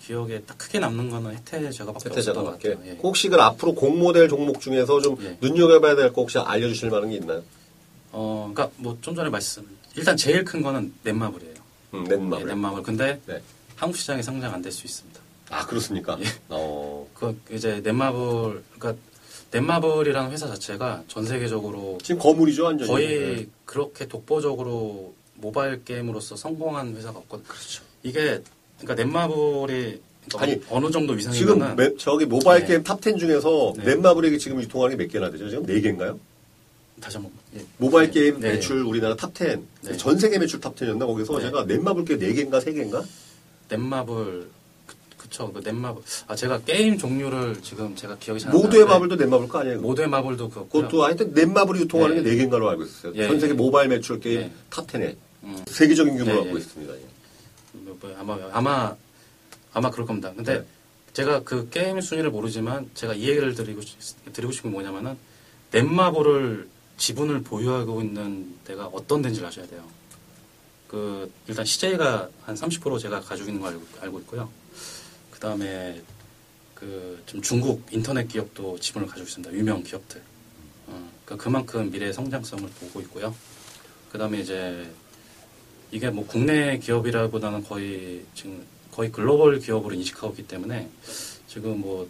기억에 0.01 0.41
딱 0.43 0.57
크게 0.57 0.79
남는 0.79 1.09
거는 1.09 1.35
혜태제가밖에 1.37 2.09
없었던 2.09 2.43
것. 2.45 2.51
같아요. 2.51 2.79
예. 2.85 2.97
혹시 3.01 3.29
그 3.29 3.35
앞으로 3.41 3.73
공모될 3.73 4.29
종목 4.29 4.61
중에서 4.61 5.01
좀 5.01 5.17
예. 5.23 5.37
눈여겨봐야 5.41 5.95
될 5.95 6.13
거 6.13 6.21
혹시 6.21 6.37
알려주실 6.37 6.89
만한 6.89 7.09
게 7.09 7.17
있나요? 7.17 7.43
어, 8.11 8.49
그러니까 8.53 8.73
뭐 8.77 8.97
좀 9.01 9.15
전에 9.15 9.29
말씀 9.29 9.67
일단 9.95 10.15
제일 10.15 10.45
큰 10.45 10.61
거는 10.61 10.93
넷마블이에요. 11.03 11.55
음, 11.95 12.03
네, 12.05 12.15
넷마블. 12.15 12.45
넷마블. 12.47 12.83
근데 12.83 13.19
네. 13.25 13.41
한국 13.75 13.97
시장에 13.97 14.21
상장 14.21 14.53
안 14.53 14.61
될 14.61 14.71
수 14.71 14.85
있습니다. 14.85 15.19
아, 15.49 15.65
그렇습니까? 15.65 16.17
예. 16.21 16.25
어, 16.49 17.07
그 17.13 17.37
이제 17.51 17.81
넷마블 17.83 18.63
그러니까 18.77 19.01
넷마블이라는 19.51 20.31
회사 20.31 20.47
자체가 20.47 21.03
전 21.07 21.25
세계적으로 21.25 21.97
지금 22.03 22.19
거물이죠, 22.21 22.65
완전히. 22.65 22.89
거의 22.89 23.07
네. 23.35 23.45
그렇게 23.65 24.07
독보적으로 24.07 25.13
모바일 25.41 25.83
게임으로서 25.83 26.35
성공한 26.35 26.95
회사가 26.95 27.19
없거든요. 27.19 27.47
이게 28.03 28.41
그러니까 28.79 28.95
넷마블이 29.03 29.99
아니, 30.35 30.61
어느 30.69 30.91
정도 30.91 31.17
지금 31.17 31.33
이상이면은 31.33 31.75
매- 31.77 31.95
저기 31.97 32.25
모바일 32.25 32.61
네. 32.61 32.67
게임 32.67 32.83
탑 32.83 33.01
10 33.01 33.17
중에서 33.17 33.73
네. 33.77 33.83
넷마블이 33.95 34.37
지금 34.39 34.61
유통하는 34.61 34.97
게 34.97 35.03
몇 35.03 35.11
개나 35.11 35.31
되죠? 35.31 35.49
지금 35.49 35.65
4개인가요? 35.65 36.19
다시 36.99 37.17
한번 37.17 37.31
예. 37.55 37.63
모바일 37.77 38.11
네. 38.11 38.19
게임 38.19 38.39
네. 38.39 38.53
매출 38.53 38.81
우리나라 38.83 39.15
탑 39.15 39.31
10. 39.35 39.59
네. 39.83 39.95
전 39.97 40.17
세계 40.19 40.37
매출 40.39 40.59
탑 40.59 40.75
10이었나? 40.75 41.05
거기서 41.05 41.37
네. 41.37 41.45
제가 41.45 41.65
넷마블 41.65 42.03
게 42.05 42.17
4개인가 42.17 42.59
3개인가? 42.61 43.05
넷마블 43.69 44.49
그, 44.85 44.95
그쵸 45.17 45.51
그 45.53 45.61
넷마블 45.63 46.01
아 46.27 46.35
제가 46.35 46.61
게임 46.61 46.97
종류를 46.97 47.61
지금 47.61 47.95
제가 47.95 48.17
기억이 48.17 48.39
잘안 48.41 48.55
모두의 48.57 48.81
나는데 48.85 48.93
마블도 48.93 49.15
넷마블 49.15 49.47
거 49.47 49.59
아니에요? 49.59 49.79
모두의 49.81 50.07
마블도 50.09 50.49
그렇고요. 50.49 50.81
그것도 50.83 51.03
하여튼 51.05 51.31
넷마블이 51.33 51.81
유통하는 51.81 52.23
네. 52.23 52.35
게 52.35 52.35
4개인가로 52.47 52.67
알고 52.67 52.83
있었어요. 52.83 53.13
예, 53.15 53.27
전 53.27 53.39
세계 53.39 53.53
예. 53.53 53.55
모바일 53.55 53.89
매출 53.89 54.19
게임 54.19 54.41
예. 54.41 54.51
탑 54.69 54.87
10에 54.87 55.15
음. 55.47 55.63
세계적인 55.67 56.17
규모를 56.17 56.33
예, 56.33 56.43
갖고 56.43 56.55
예. 56.57 56.61
있습니다. 56.61 56.93
예. 56.95 57.01
뭐, 57.73 57.97
뭐, 58.01 58.15
아마 58.17 58.37
아마 58.51 58.95
아마 59.73 59.89
그럴 59.91 60.05
겁니다. 60.05 60.33
근데 60.35 60.59
네. 60.59 60.65
제가 61.13 61.43
그 61.43 61.69
게임 61.69 61.99
순위를 62.01 62.31
모르지만 62.31 62.89
제가 62.93 63.13
이 63.13 63.27
얘기를 63.29 63.53
드리고 63.55 63.81
싶- 63.81 64.33
드리고 64.33 64.51
싶은 64.51 64.69
게 64.71 64.73
뭐냐면은 64.73 65.17
넷마블을 65.71 66.67
지분을 66.97 67.43
보유하고 67.43 68.01
있는 68.01 68.55
데가 68.65 68.87
어떤 68.87 69.21
데인지 69.21 69.39
를 69.41 69.47
아셔야 69.47 69.67
돼요. 69.67 69.83
그 70.87 71.31
일단 71.47 71.65
CJ가 71.65 72.29
한 72.43 72.55
30% 72.55 72.99
제가 72.99 73.19
가지고 73.21 73.49
있는 73.49 73.61
거 73.61 73.67
알고, 73.67 73.85
알고 74.01 74.19
있고요. 74.21 74.49
그 75.31 75.39
다음에 75.39 76.01
그 76.73 77.21
좀 77.25 77.41
중국 77.41 77.85
인터넷 77.91 78.27
기업도 78.27 78.79
지분을 78.79 79.07
가지고 79.07 79.27
있습니다. 79.27 79.53
유명 79.53 79.83
기업들. 79.83 80.21
어, 80.87 81.11
그러니까 81.25 81.43
그만큼 81.43 81.91
미래 81.91 82.13
성장성을 82.13 82.67
보고 82.79 83.01
있고요. 83.01 83.35
그 84.11 84.17
다음에 84.17 84.39
이제 84.39 84.89
이게 85.91 86.09
뭐 86.09 86.25
국내 86.25 86.77
기업이라보다는 86.77 87.63
거의 87.63 88.25
지금 88.33 88.65
거의 88.91 89.11
글로벌 89.11 89.59
기업으로 89.59 89.93
인식하고 89.95 90.29
있기 90.29 90.47
때문에 90.47 90.89
지금 91.47 91.79
뭐 91.79 92.07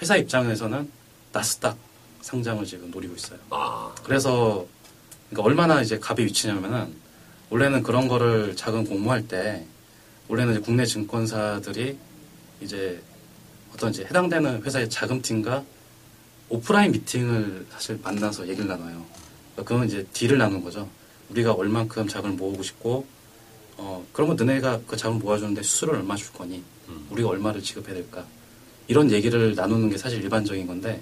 회사 0.00 0.16
입장에서는 0.16 0.90
나스닥 1.32 1.76
상장을 2.22 2.64
지금 2.64 2.90
노리고 2.90 3.14
있어요. 3.14 3.38
아, 3.50 3.94
그래서 4.02 4.66
그러니까 5.28 5.42
얼마나 5.42 5.82
이제 5.82 5.98
갑의 5.98 6.26
위치냐면은 6.26 6.94
원래는 7.50 7.82
그런 7.82 8.08
거를 8.08 8.56
자금 8.56 8.84
공모할 8.84 9.28
때 9.28 9.66
원래는 10.28 10.62
국내 10.62 10.86
증권사들이 10.86 11.98
이제 12.60 13.02
어떤 13.74 13.90
이제 13.90 14.04
해당되는 14.04 14.62
회사의 14.62 14.88
자금팀과 14.88 15.64
오프라인 16.48 16.92
미팅을 16.92 17.66
사실 17.70 17.98
만나서 18.02 18.48
얘기를 18.48 18.66
나눠요. 18.68 19.04
그러니까 19.52 19.62
그건 19.64 19.86
이제 19.86 20.06
딜을 20.12 20.38
나누는 20.38 20.62
거죠. 20.62 20.88
우리가 21.34 21.52
얼만큼 21.52 22.06
자금을 22.08 22.36
모으고 22.36 22.62
싶고 22.62 23.04
어 23.76 24.06
그런 24.12 24.28
거 24.28 24.34
너네가 24.34 24.80
그 24.86 24.96
자금을 24.96 25.20
모아주는데 25.20 25.62
수수료를 25.62 26.00
얼마 26.00 26.14
줄 26.14 26.32
거니 26.32 26.62
음. 26.88 27.06
우리가 27.10 27.28
얼마를 27.28 27.60
지급해야 27.60 27.94
될까 27.94 28.24
이런 28.86 29.10
얘기를 29.10 29.54
나누는 29.54 29.90
게 29.90 29.98
사실 29.98 30.22
일반적인 30.22 30.66
건데 30.66 31.00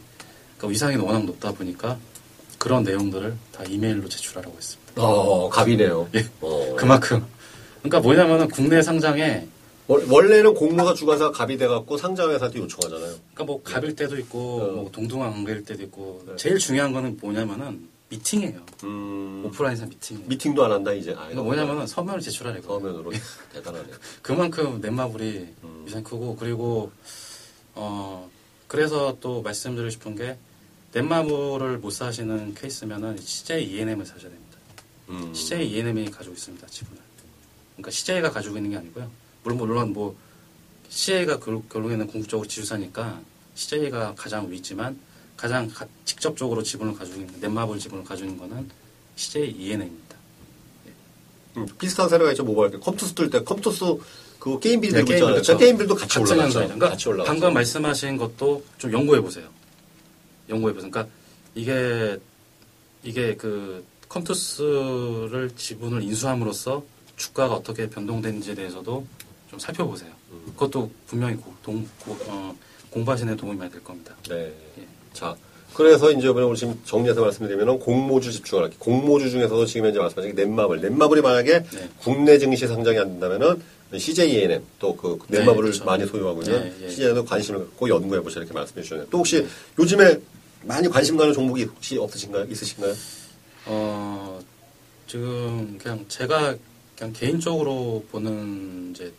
그러니까 0.57 0.69
위상이 0.69 0.97
워낙 0.97 1.25
높다 1.27 1.53
보니까 1.53 1.99
그런 2.59 2.83
내용들을 2.85 3.35
다 3.51 3.65
이메일로 3.65 4.09
제출하라고 4.09 4.57
했습니다. 4.57 5.03
어, 5.03 5.49
갑이네요. 5.49 6.09
예. 6.15 6.27
어. 6.41 6.75
그만큼 6.77 7.25
그러니까 7.83 8.01
뭐냐면은 8.01 8.49
국내 8.49 8.81
상장에 8.81 9.49
원- 9.89 10.09
원래는 10.09 10.55
공모사 10.55 10.95
주관사가 10.95 11.33
갑이 11.33 11.57
돼갖고 11.59 11.99
상장회사한테 11.99 12.61
요청하잖아요. 12.61 13.17
그러니까 13.35 13.45
뭐 13.45 13.63
갑일 13.63 13.97
때도 13.97 14.17
있고 14.21 14.39
어. 14.63 14.67
뭐 14.83 14.91
동등한 14.93 15.33
관계일 15.33 15.65
때도 15.65 15.83
있고 15.83 16.23
네. 16.27 16.37
제일 16.37 16.57
중요한 16.59 16.93
거는 16.93 17.19
뭐냐면은 17.21 17.89
미팅이에요. 18.13 18.61
음, 18.85 19.43
오프라인에서 19.47 19.87
미팅이에요. 19.87 20.29
미팅도 20.29 20.65
안 20.65 20.73
한다 20.73 20.93
이제. 20.93 21.13
아, 21.13 21.17
그러니까 21.17 21.43
뭐냐면은 21.43 21.87
서면을 21.87 22.21
제출하래요. 22.21 22.63
서면으로 22.63 23.11
대단하네요. 23.53 23.97
그만큼 24.21 24.81
넷마블이 24.81 25.55
음. 25.65 25.83
위상이 25.87 26.05
크고 26.05 26.37
그리고 26.37 26.93
어 27.75 28.31
그래서 28.69 29.17
또 29.21 29.41
말씀드리고 29.43 29.91
싶은 29.91 30.15
게 30.15 30.37
넷마블을 30.93 31.79
못 31.79 31.91
사시는 31.91 32.55
케이스면은 32.55 33.17
CJ 33.19 33.65
ENM을 33.65 34.05
사셔야 34.05 34.31
됩니다. 34.31 34.59
음. 35.09 35.33
CJ 35.35 35.71
ENM이 35.73 36.11
가지고 36.11 36.35
있습니다 36.35 36.67
지분을. 36.67 37.01
그러니까 37.77 37.91
CJ가 37.91 38.31
가지고 38.31 38.59
있는 38.59 38.71
게 38.71 38.77
아니고요. 38.77 39.11
물론 39.43 39.59
물론 39.59 39.93
뭐 39.95 40.17
CJ가 40.91 41.39
결국에는 41.39 42.07
궁극적으로 42.07 42.47
지주사니까 42.47 43.21
CJ가 43.55 44.15
가장 44.15 44.51
위지만 44.51 44.99
가장 45.43 45.69
가- 45.71 45.89
직접적으로 46.05 46.63
지분을 46.63 46.95
가지고 46.95 47.21
있는 47.21 47.35
넷마블 47.41 47.77
지분을 47.77 48.05
가지고 48.05 48.29
있는 48.31 48.49
거는 48.49 48.71
CJ 49.17 49.51
ENM입니다. 49.59 50.17
음, 51.57 51.67
비슷한 51.81 52.09
사례가 52.09 52.31
있죠 52.31 52.45
모바일 52.45 52.71
게임. 52.71 52.81
컴투스 52.81 53.15
뜰 53.15 53.29
때 53.29 53.43
컴투스 53.43 53.85
그 54.39 54.61
게임빌 54.61 54.91
네, 54.91 54.97
들고 54.99 55.07
게임 55.09 55.17
있잖아요. 55.19 55.35
그렇죠. 55.35 55.53
저 55.53 55.59
게임빌도 55.59 55.95
같이 55.97 56.19
올라갔죠. 56.21 56.43
현상이죠. 56.43 56.59
그러니까 56.69 56.89
같이 56.91 57.09
올라갔죠. 57.09 57.27
방금 57.33 57.55
말씀하신 57.55 58.17
것도 58.19 58.65
좀 58.79 58.93
연구해 58.93 59.21
보세요. 59.21 59.49
연구해 60.49 60.73
보세요. 60.75 60.91
그러니까 60.93 61.13
이게 61.57 62.19
이게 63.03 63.35
그 63.35 63.85
컴투스를 64.09 65.51
지분을 65.57 66.05
인수함으로써 66.05 66.85
주가가 67.17 67.55
어떻게 67.57 67.91
변동되는지에 67.91 68.55
대해서도 68.55 69.05
좀 69.51 69.59
살펴보세요. 69.59 70.13
음. 70.31 70.43
그것도 70.55 70.89
분명히 71.09 71.35
고, 71.37 71.53
동, 71.65 71.87
고, 71.99 72.17
어, 72.29 72.57
공부하시는 72.91 73.35
데 73.35 73.41
도움이 73.41 73.57
많이 73.59 73.71
될 73.73 73.83
겁니다. 73.83 74.15
네. 74.29 74.55
예. 74.79 74.87
자, 75.13 75.37
그래서 75.75 76.11
이제 76.11 76.29
오늘 76.29 76.55
지금 76.55 76.79
정리해서 76.85 77.23
말씀드리면 77.23 77.79
공모주 77.79 78.31
집중하기. 78.31 78.77
공모주 78.79 79.31
중에서도 79.31 79.65
지금 79.67 79.87
현재 79.87 79.99
말씀하신 79.99 80.35
게 80.35 80.43
넷마블. 80.43 80.81
넷마블이 80.81 81.23
만약에 81.23 81.63
네. 81.63 81.89
국내 81.99 82.39
증시 82.39 82.67
상장이 82.67 82.99
안 82.99 83.09
된다면은 83.09 83.63
CJ 83.97 84.33
ENM 84.33 84.63
또그 84.79 85.19
네, 85.29 85.39
넷마블을 85.39 85.71
그렇죠. 85.71 85.85
많이 85.85 86.07
소유하고 86.07 86.43
있는 86.43 86.63
네, 86.63 86.85
예. 86.85 86.89
CJ에도 86.91 87.25
관심을 87.25 87.61
갖고 87.61 87.89
연구해 87.89 88.21
보시라 88.21 88.43
이렇게 88.43 88.55
말씀해 88.55 88.83
주셨네요. 88.83 89.07
또 89.11 89.19
혹시 89.19 89.47
요즘에 89.79 90.19
많이 90.63 90.89
관심 90.89 91.17
가는 91.17 91.33
종목이 91.33 91.65
혹시 91.65 91.99
없으신가요? 91.99 92.45
있으신가요? 92.45 92.95
어, 93.67 94.41
지금 95.07 95.79
그냥 95.79 96.05
제가 96.09 96.57
그냥 96.97 97.13
개인적으로 97.13 98.05
보는 98.11 98.93
이제 98.95 99.13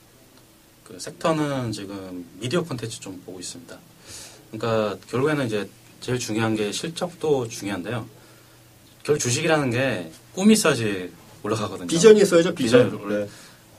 그 0.83 0.99
섹터는 0.99 1.71
지금 1.71 2.25
미디어 2.39 2.63
콘텐츠 2.63 2.99
좀 2.99 3.21
보고 3.25 3.39
있습니다. 3.39 3.77
그러니까 4.51 4.97
결국에는 5.09 5.45
이제 5.45 5.67
제일 6.03 6.19
중요한 6.19 6.53
게 6.53 6.69
실적도 6.73 7.47
중요한데요. 7.47 8.05
결국 9.03 9.19
주식이라는 9.21 9.69
게 9.69 10.11
꿈이 10.33 10.51
있어야지 10.51 11.09
올라가거든요. 11.43 11.87
비전이 11.87 12.21
있어야죠, 12.21 12.53
비전. 12.53 12.91
비전을 12.91 13.19
네. 13.21 13.29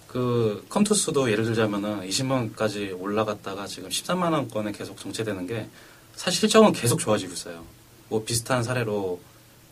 그 0.09 0.65
컴투스도 0.71 1.31
예를 1.31 1.45
들자면은 1.45 2.09
20만 2.09 2.31
원까지 2.31 2.93
올라갔다가 2.93 3.67
지금 3.67 3.91
13만 3.91 4.33
원권에 4.33 4.73
계속 4.73 4.99
정체되는 4.99 5.47
게 5.47 5.69
사실 6.17 6.41
실적은 6.41 6.73
계속 6.73 6.99
좋아지고 6.99 7.35
있어요. 7.35 7.63
뭐 8.09 8.25
비슷한 8.25 8.63
사례로 8.63 9.21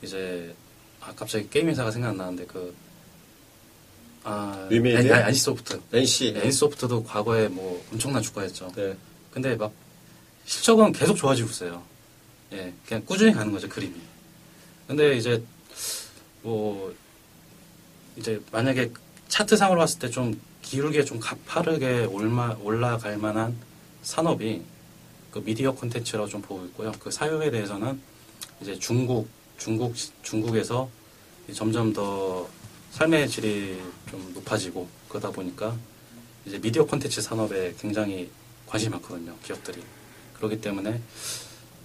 이제 0.03 0.55
아 1.01 1.15
갑자기 1.17 1.49
게임 1.49 1.69
회사가 1.69 1.91
생각나는데 1.91 2.45
그 2.45 2.75
아, 4.25 4.69
아니소프트. 5.25 5.81
NC. 5.91 6.35
애니소프트도 6.37 7.05
과거에 7.05 7.49
뭐 7.49 7.83
엄청난 7.91 8.21
주가였죠. 8.23 8.73
네. 8.77 8.95
근데 9.31 9.57
막 9.57 9.73
실적은 10.45 10.93
계속 10.93 11.17
좋아지고 11.17 11.49
있어요. 11.49 11.92
예, 12.53 12.73
그냥 12.87 13.03
꾸준히 13.07 13.33
가는 13.33 13.51
거죠 13.53 13.69
그림이. 13.69 13.95
근데 14.87 15.17
이제 15.17 15.43
뭐 16.43 16.95
이제 18.17 18.41
만약에 18.53 18.93
차트상으로 19.29 19.79
봤을 19.79 19.99
때 19.99 20.11
좀 20.11 20.39
기울게 20.63 21.05
좀 21.05 21.19
가파르게 21.19 22.05
올마, 22.05 22.57
올라갈 22.63 23.19
만한 23.19 23.57
산업이 24.03 24.63
그 25.33 25.43
미디어 25.45 25.73
콘텐츠라고 25.73 26.29
좀 26.29 26.41
보고 26.43 26.65
있고요. 26.67 26.93
그 26.99 27.11
사용에 27.11 27.51
대해서는 27.51 28.01
이제 28.61 28.79
중국 28.79 29.29
중국 29.59 29.95
중국에서 30.23 30.89
점점 31.53 31.93
더 31.93 32.49
삶의 32.93 33.29
질이 33.29 33.81
좀 34.11 34.33
높아지고 34.35 34.89
그러다 35.09 35.31
보니까 35.31 35.77
이제 36.47 36.59
미디어 36.61 36.85
콘텐츠 36.85 37.21
산업에 37.21 37.75
굉장히 37.79 38.31
관심이 38.67 38.91
많거든요. 38.93 39.35
기업들이. 39.45 39.83
그렇기 40.37 40.61
때문에 40.61 41.01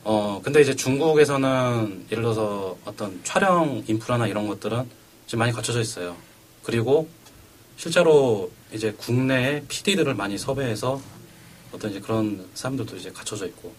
어 0.10 0.40
근데 0.42 0.62
이제 0.62 0.74
중국에서는 0.74 2.06
예를 2.10 2.24
들어서 2.24 2.78
어떤 2.86 3.20
촬영 3.26 3.84
인프라나 3.88 4.28
이런 4.28 4.48
것들은 4.48 4.90
지금 5.26 5.40
많이 5.40 5.52
갖춰져 5.52 5.82
있어요. 5.82 6.16
그리고 6.64 7.10
실제로 7.76 8.50
이제 8.72 8.94
국내에 8.94 9.66
PD들을 9.68 10.14
많이 10.14 10.38
섭외해서 10.38 11.02
어떤 11.74 11.92
이제 11.92 12.00
그런 12.00 12.48
사람들도 12.54 12.96
이제 12.96 13.12
갖춰져 13.12 13.48
있고. 13.48 13.74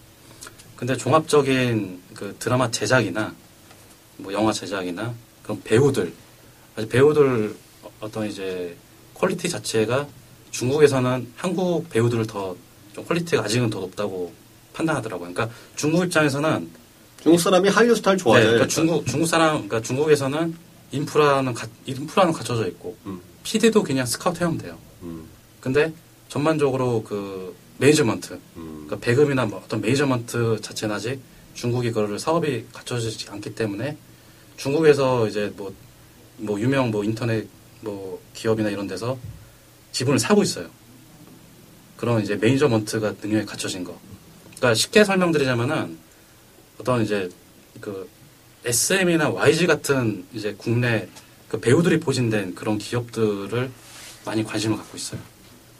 근데 0.75 0.95
종합적인 0.95 1.99
그 2.13 2.35
드라마 2.37 2.69
제작이나 2.69 3.33
뭐 4.17 4.31
영화 4.31 4.53
제작이나 4.53 5.15
그런 5.41 5.63
배우들 5.63 6.13
배우들 6.89 7.57
어떤 8.01 8.27
이제 8.27 8.77
퀄리티 9.15 9.49
자체가 9.49 10.07
중국에서는 10.51 11.33
한국 11.37 11.89
배우들을 11.89 12.27
더 12.27 12.55
좀 12.93 13.05
퀄리티가 13.05 13.43
아직은 13.43 13.69
더 13.69 13.79
높다고 13.79 14.33
판단하더라고요. 14.73 15.33
그러니까 15.33 15.55
중국 15.75 16.03
입장에서는 16.05 16.69
중국 17.21 17.39
사람이 17.39 17.69
한류 17.69 17.95
스타일 17.95 18.17
네, 18.17 18.23
좋아해요. 18.23 18.45
그러니까 18.45 18.63
일단. 18.65 18.69
중국 18.69 19.05
중국 19.07 19.25
사람 19.27 19.53
그러니까 19.67 19.81
중국에서는 19.81 20.55
인프라는 20.91 21.53
가, 21.53 21.67
인프라는 21.85 22.33
갖춰져 22.33 22.67
있고 22.67 22.97
음. 23.05 23.21
PD도 23.43 23.83
그냥 23.83 24.05
스카우트 24.05 24.41
해오면 24.41 24.59
돼요. 24.59 24.77
음. 25.03 25.25
근데 25.59 25.93
전반적으로 26.29 27.03
그 27.03 27.55
매니저먼트. 27.77 28.33
음. 28.57 28.85
그러니까 28.87 28.97
배급이나 28.99 29.45
뭐 29.45 29.61
어떤 29.63 29.81
매니저먼트 29.81 30.59
자체는 30.61 30.95
아직 30.95 31.19
중국이 31.53 31.91
그거를 31.91 32.19
사업이 32.19 32.65
갖춰지지 32.71 33.29
않기 33.29 33.55
때문에 33.55 33.97
중국에서 34.57 35.27
이제 35.27 35.51
뭐, 35.55 35.73
뭐 36.37 36.59
유명 36.59 36.91
뭐 36.91 37.03
인터넷 37.03 37.47
뭐 37.81 38.21
기업이나 38.33 38.69
이런 38.69 38.87
데서 38.87 39.17
지분을 39.91 40.19
사고 40.19 40.43
있어요. 40.43 40.67
그런 41.97 42.21
이제 42.21 42.35
매니저먼트가 42.35 43.15
능력이 43.21 43.45
갖춰진 43.45 43.83
거. 43.83 43.99
그러니까 44.59 44.75
쉽게 44.75 45.05
설명드리자면은 45.05 45.97
어떤 46.79 47.01
이제 47.03 47.29
그 47.79 48.07
SM이나 48.65 49.29
YG 49.29 49.67
같은 49.67 50.25
이제 50.33 50.53
국내 50.57 51.07
그 51.47 51.59
배우들이 51.59 51.99
보진된 51.99 52.55
그런 52.55 52.77
기업들을 52.77 53.71
많이 54.25 54.43
관심을 54.43 54.77
갖고 54.77 54.97
있어요. 54.97 55.19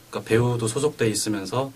그러니까 0.09 0.27
배우도 0.27 0.67
소속돼 0.67 1.09
있으면서 1.09 1.71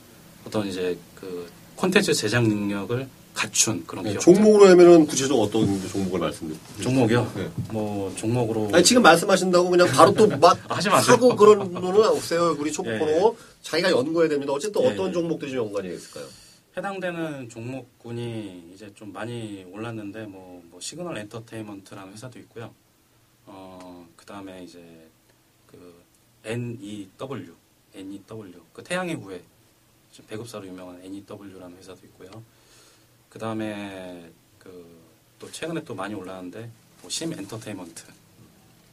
어떤 0.47 0.67
이제 0.67 0.97
그 1.19 1.47
콘텐츠 1.75 2.13
제작 2.13 2.47
능력을 2.47 3.07
갖춘 3.33 3.83
그런 3.85 4.05
네. 4.05 4.17
종목으로 4.17 4.67
하면은 4.69 5.05
구체적으로 5.05 5.47
어떤 5.47 5.87
종목을 5.89 6.19
말씀드릴까요? 6.19 6.83
종목이요? 6.83 7.31
네. 7.35 7.49
뭐 7.71 8.13
종목으로 8.15 8.69
아니, 8.71 8.83
지금 8.83 9.01
말씀하신다고 9.01 9.69
그냥 9.69 9.87
바로 9.87 10.13
또 10.13 10.27
막 10.37 10.57
아. 10.69 10.75
하고 10.75 11.35
그런 11.35 11.73
분은 11.73 12.05
없어요. 12.05 12.55
우리 12.59 12.71
초보 12.71 12.93
예, 12.93 12.99
코너 12.99 13.35
자기가 13.61 13.91
연구해야 13.91 14.29
됩니다. 14.29 14.53
어쨌든 14.53 14.83
예, 14.83 14.87
어떤 14.87 15.09
예. 15.09 15.13
종목들이 15.13 15.51
좀 15.51 15.65
연관이 15.65 15.93
있을까요? 15.93 16.25
해당되는 16.75 17.49
종목군이 17.49 18.71
이제 18.73 18.93
좀 18.95 19.13
많이 19.13 19.63
올랐는데 19.65 20.25
뭐, 20.25 20.63
뭐 20.65 20.79
시그널 20.79 21.17
엔터테인먼트라는 21.17 22.13
회사도 22.13 22.39
있고요. 22.39 22.73
어, 23.45 24.07
그다음에 24.15 24.63
이제 24.63 25.09
그 25.67 26.03
NEW, 26.43 27.55
NEW 27.93 28.61
그 28.73 28.83
태양의 28.83 29.15
후예 29.15 29.43
배급사로 30.27 30.65
유명한 30.67 31.01
NEW라는 31.03 31.77
회사도 31.77 32.05
있고요. 32.07 32.43
그다음에 33.29 34.31
그 34.59 35.03
또 35.43 35.51
최근에 35.51 35.83
또 35.83 35.93
많이 35.93 36.13
올랐는데 36.13 36.71
뭐 37.01 37.09
심 37.09 37.33
엔터테인먼트. 37.33 38.05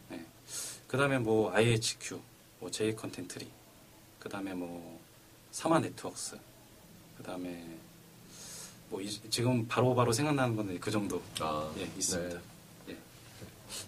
네. 0.09 0.27
그다음에 0.89 1.17
뭐 1.21 1.53
IHQ, 1.53 2.19
뭐 2.59 2.69
J 2.69 2.97
컨텐트리. 2.97 3.49
그다음에 4.19 4.53
뭐 4.53 5.01
사마 5.53 5.79
네트워크스. 5.79 6.37
그 7.21 7.27
다음에 7.27 7.63
뭐 8.89 9.01
이- 9.03 9.21
지금 9.29 9.69
바로바로 9.69 10.11
생각나는 10.11 10.57
건그 10.57 10.91
정도 10.91 11.21
아, 11.41 11.71
예, 11.79 11.87
있습니다. 11.99 12.35
네. 12.87 12.93
예. 12.93 12.97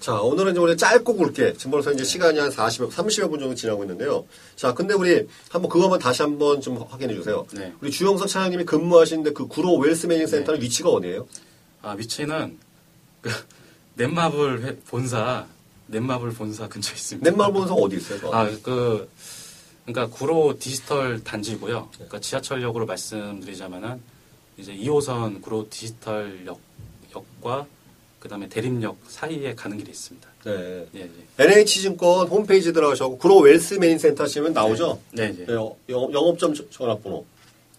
자, 0.01 0.21
오늘은 0.21 0.53
이제 0.53 0.61
우리 0.61 0.77
짧고 0.77 1.17
굵게 1.17 1.55
지금 1.55 1.71
벌써 1.71 1.93
이제 1.93 2.05
시간이 2.05 2.39
한 2.39 2.51
40여, 2.51 2.91
30여 2.91 3.31
분 3.31 3.41
정도 3.41 3.55
지나고 3.55 3.85
있는데요. 3.85 4.27
자, 4.55 4.75
근데 4.75 4.93
우리 4.93 5.27
한번 5.49 5.71
그거만 5.71 5.99
다시 5.99 6.21
한번 6.21 6.61
좀 6.61 6.77
확인해 6.83 7.15
주세요. 7.15 7.47
네. 7.55 7.73
우리 7.81 7.91
주영석 7.91 8.29
차장님이 8.29 8.65
근무하시는데 8.65 9.33
그 9.33 9.47
구로 9.47 9.77
웰스 9.79 10.07
매니징 10.07 10.27
센터는 10.27 10.61
네. 10.61 10.67
위치가 10.67 10.91
어디예요? 10.91 11.27
아 11.81 11.93
위치는 11.93 12.59
그 13.23 13.31
넷마블 13.95 14.63
회- 14.63 14.77
본사 14.81 15.47
넷마블 15.87 16.33
본사 16.35 16.69
근처에 16.69 16.95
있습니다. 16.95 17.31
넷마블 17.31 17.53
본사가 17.55 17.75
어디 17.81 17.97
있어요? 17.97 18.31
아, 18.33 18.45
그, 18.63 19.09
그러니까 19.85 20.15
구로 20.17 20.57
디지털 20.59 21.23
단지고요. 21.25 21.81
네. 21.81 21.89
그러니까 21.97 22.21
지하철역으로 22.21 22.87
말씀드리자면은 22.87 24.01
이제 24.57 24.73
2호선 24.75 25.43
구로 25.43 25.67
디지털 25.69 26.45
역, 26.47 26.61
역과 27.15 27.67
그다음에 28.21 28.49
대림역 28.49 28.97
사이에 29.09 29.55
가는 29.55 29.77
길이 29.77 29.91
있습니다. 29.91 30.29
네. 30.45 30.87
예, 30.95 31.01
예. 31.01 31.45
NH증권 31.45 32.29
홈페이지 32.29 32.73
들어가셔서 32.73 33.17
구로 33.17 33.39
wealth 33.39 33.75
managing 33.75 33.99
센터 33.99 34.25
하시면 34.25 34.53
나오죠? 34.53 35.01
네, 35.13 35.35
예. 35.39 35.45
네, 35.47 35.53
어, 35.55 35.75
영- 35.89 36.13
영업점 36.13 36.55
저- 36.55 36.69
전화번호. 36.71 37.25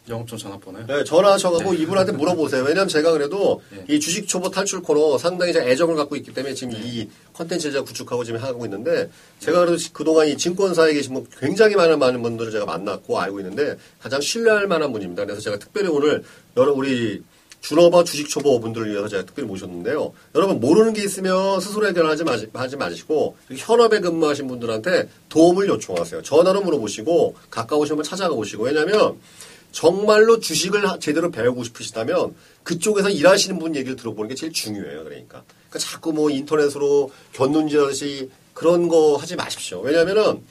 영업점 0.10 0.38
전화번호요? 0.38 0.86
네, 0.86 1.04
전화하셔가지고 1.04 1.76
이분한테 1.76 2.12
물어보세요. 2.12 2.64
왜냐면 2.64 2.88
제가 2.88 3.12
그래도 3.14 3.62
네. 3.70 3.86
이 3.88 3.99
주식 3.99 4.28
초보 4.28 4.49
탈출 4.49 4.82
코너 4.82 5.18
상당히 5.18 5.54
애정을 5.56 5.95
갖고 5.95 6.16
있기 6.18 6.34
때문에 6.34 6.54
지금 6.54 6.74
이 6.76 7.10
컨텐츠를 7.34 7.72
제가 7.72 7.86
구축하고 7.86 8.24
지금 8.24 8.41
하고 8.41 8.66
있는데 8.66 9.10
제가 9.39 9.66
그래도 9.66 9.82
그동안 9.93 10.28
이 10.28 10.38
증권사에 10.38 10.93
계신 10.93 11.14
분 11.14 11.26
굉장히 11.39 11.76
많은 11.76 11.99
많은 11.99 12.22
분들을 12.22 12.51
제가 12.51 12.66
만났고 12.66 13.18
알고 13.18 13.39
있는데 13.39 13.78
가장 14.01 14.20
신뢰할 14.20 14.68
만한 14.68 14.91
분입니다. 14.91 15.26
그래서 15.26 15.39
제가 15.41 15.58
특별히 15.58 15.88
오늘 15.88 16.24
여러 16.58 16.74
우리 16.74 17.22
준업와 17.62 18.04
주식 18.04 18.28
초보 18.28 18.60
분들을 18.60 18.91
위해서 18.91 19.08
제가 19.08 19.24
특별히 19.24 19.47
모셨는데요. 19.47 20.12
여러분 20.36 20.60
모르는 20.60 20.91
게 20.91 21.01
있으면 21.01 21.62
스스로 21.62 21.88
해결하지 21.88 22.26
마시, 22.26 22.47
하지 22.54 22.76
마시고 22.76 23.38
현업에 23.56 24.01
근무하신 24.01 24.47
분들한테 24.47 25.08
도움을 25.30 25.70
요청하세요. 25.70 26.24
전화로 26.24 26.62
물어보시고 26.62 27.36
가까우신 27.49 27.95
분 27.95 28.04
찾아가 28.04 28.36
보시고 28.36 28.66
왜냐하면 28.66 29.18
정말로 29.74 30.39
주식을 30.39 30.88
하- 30.88 30.99
제대로 30.99 31.30
배우고 31.32 31.63
싶으시다면 31.65 32.34
그쪽에서 32.63 33.09
일하시는 33.09 33.59
분 33.59 33.76
얘기를 33.76 33.97
들어보는 33.97 34.30
게 34.30 34.36
제일 34.36 34.53
중요해요. 34.53 35.03
그러니까. 35.03 35.43
그러니까 35.69 35.80
자꾸 35.80 36.13
뭐 36.13 36.30
인터넷으로 36.30 37.11
견눈지듯이 37.34 38.30
그런 38.53 38.88
거 38.88 39.17
하지 39.17 39.36
마십시오. 39.36 39.82
왜냐면은 39.82 40.41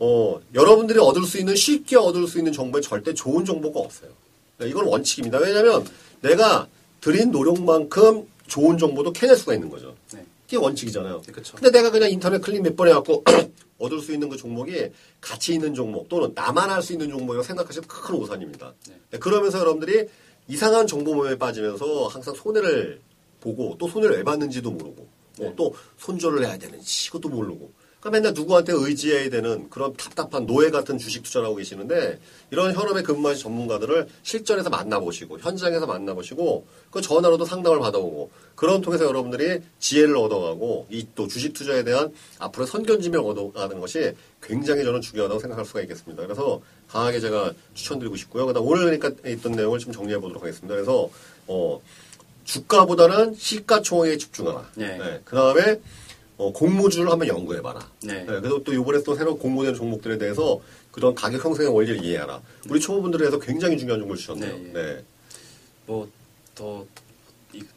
어, 0.00 0.40
여러분들이 0.54 0.98
얻을 0.98 1.22
수 1.22 1.38
있는 1.38 1.56
쉽게 1.56 1.96
얻을 1.96 2.26
수 2.26 2.38
있는 2.38 2.52
정보에 2.52 2.80
절대 2.82 3.14
좋은 3.14 3.44
정보가 3.44 3.80
없어요. 3.80 4.10
네, 4.58 4.68
이건 4.68 4.86
원칙입니다. 4.86 5.38
왜냐하면 5.38 5.86
내가 6.20 6.66
드린 7.00 7.30
노력만큼 7.30 8.26
좋은 8.48 8.76
정보도 8.76 9.12
캐낼 9.12 9.36
수가 9.36 9.54
있는 9.54 9.70
거죠. 9.70 9.94
네. 10.12 10.24
그게 10.44 10.56
원칙이잖아요. 10.56 11.22
네. 11.24 11.32
근데 11.60 11.70
내가 11.78 11.90
그냥 11.90 12.10
인터넷 12.10 12.40
클릭 12.40 12.62
몇 12.62 12.74
번 12.76 12.88
해갖고 12.88 13.22
얻을 13.78 14.00
수 14.00 14.12
있는 14.12 14.28
그 14.28 14.36
종목이 14.36 14.90
가치 15.20 15.54
있는 15.54 15.74
종목 15.74 16.08
또는 16.08 16.32
나만 16.34 16.70
할 16.70 16.82
수 16.82 16.92
있는 16.92 17.08
종목이라고 17.10 17.42
생각하시면 17.42 17.88
큰 17.88 18.14
오산입니다. 18.16 18.74
네. 18.88 18.94
네, 19.10 19.18
그러면서 19.18 19.58
여러분들이 19.58 20.06
이상한 20.48 20.86
정보 20.86 21.14
모에 21.14 21.36
빠지면서 21.36 22.08
항상 22.08 22.34
손해를 22.34 23.00
보고 23.40 23.76
또 23.78 23.88
손해를 23.88 24.16
왜 24.16 24.22
받는지도 24.24 24.70
모르고 24.70 25.06
뭐 25.38 25.48
네. 25.48 25.54
또 25.56 25.74
손절을 25.98 26.44
해야 26.44 26.56
되는지 26.58 27.10
그것도 27.10 27.28
모르고 27.28 27.70
그러니까 28.00 28.10
맨날 28.10 28.32
누구한테 28.32 28.72
의지해야 28.72 29.28
되는 29.28 29.68
그런 29.70 29.94
답답한 29.96 30.46
노예 30.46 30.70
같은 30.70 30.98
주식 30.98 31.24
투자를 31.24 31.46
하고 31.46 31.56
계시는데 31.56 32.20
이런 32.50 32.72
현업에 32.72 33.02
근무하신 33.02 33.42
전문가들을 33.42 34.06
실전에서 34.22 34.70
만나보시고 34.70 35.40
현장에서 35.40 35.86
만나보시고 35.86 36.66
그 36.90 37.00
전화로도 37.00 37.44
상담을 37.44 37.80
받아오고 37.80 38.30
그런 38.54 38.80
통해서 38.80 39.04
여러분들이 39.04 39.60
지혜를 39.80 40.16
얻어가고 40.16 40.86
이 40.90 41.08
또 41.18 41.26
주식 41.26 41.52
투자에 41.52 41.82
대한 41.82 42.12
앞으로 42.38 42.64
선견지명을 42.64 43.30
얻어가는 43.32 43.80
것이 43.80 44.12
굉장히 44.40 44.84
저는 44.84 45.00
중요하다고 45.00 45.40
생각할 45.40 45.64
수가 45.64 45.80
있겠습니다. 45.80 46.22
그래서 46.22 46.60
강하게 46.86 47.18
제가 47.18 47.52
추천드리고 47.74 48.14
싶고요. 48.14 48.46
그다음 48.46 48.66
오늘 48.66 48.84
그러니까 48.84 49.28
있던 49.28 49.52
내용을 49.52 49.80
좀 49.80 49.92
정리해 49.92 50.20
보도록 50.20 50.42
하겠습니다. 50.42 50.72
그래서 50.74 51.10
어 51.48 51.80
주가보다는 52.44 53.34
시가총액에 53.34 54.16
집중하라. 54.16 54.70
네. 54.76 55.20
그 55.24 55.34
다음에 55.34 55.80
어, 56.38 56.52
공모주를 56.52 57.10
한번 57.10 57.26
연구해봐라. 57.26 57.80
네. 58.04 58.24
그래서 58.24 58.60
또 58.64 58.72
이번에 58.72 59.02
또 59.02 59.14
새로 59.16 59.36
공모되는 59.36 59.76
종목들에 59.76 60.18
대해서 60.18 60.60
그런 60.92 61.12
가격 61.14 61.44
형성의 61.44 61.68
원리를 61.72 62.02
이해하라. 62.04 62.40
우리 62.70 62.78
초보분들에 62.80 63.18
대해서 63.28 63.38
굉장히 63.40 63.76
중요한 63.76 64.00
정보를 64.00 64.18
주셨네요. 64.20 64.52
네, 64.56 64.70
네. 64.72 64.80
예. 64.80 65.04
뭐더 65.86 66.86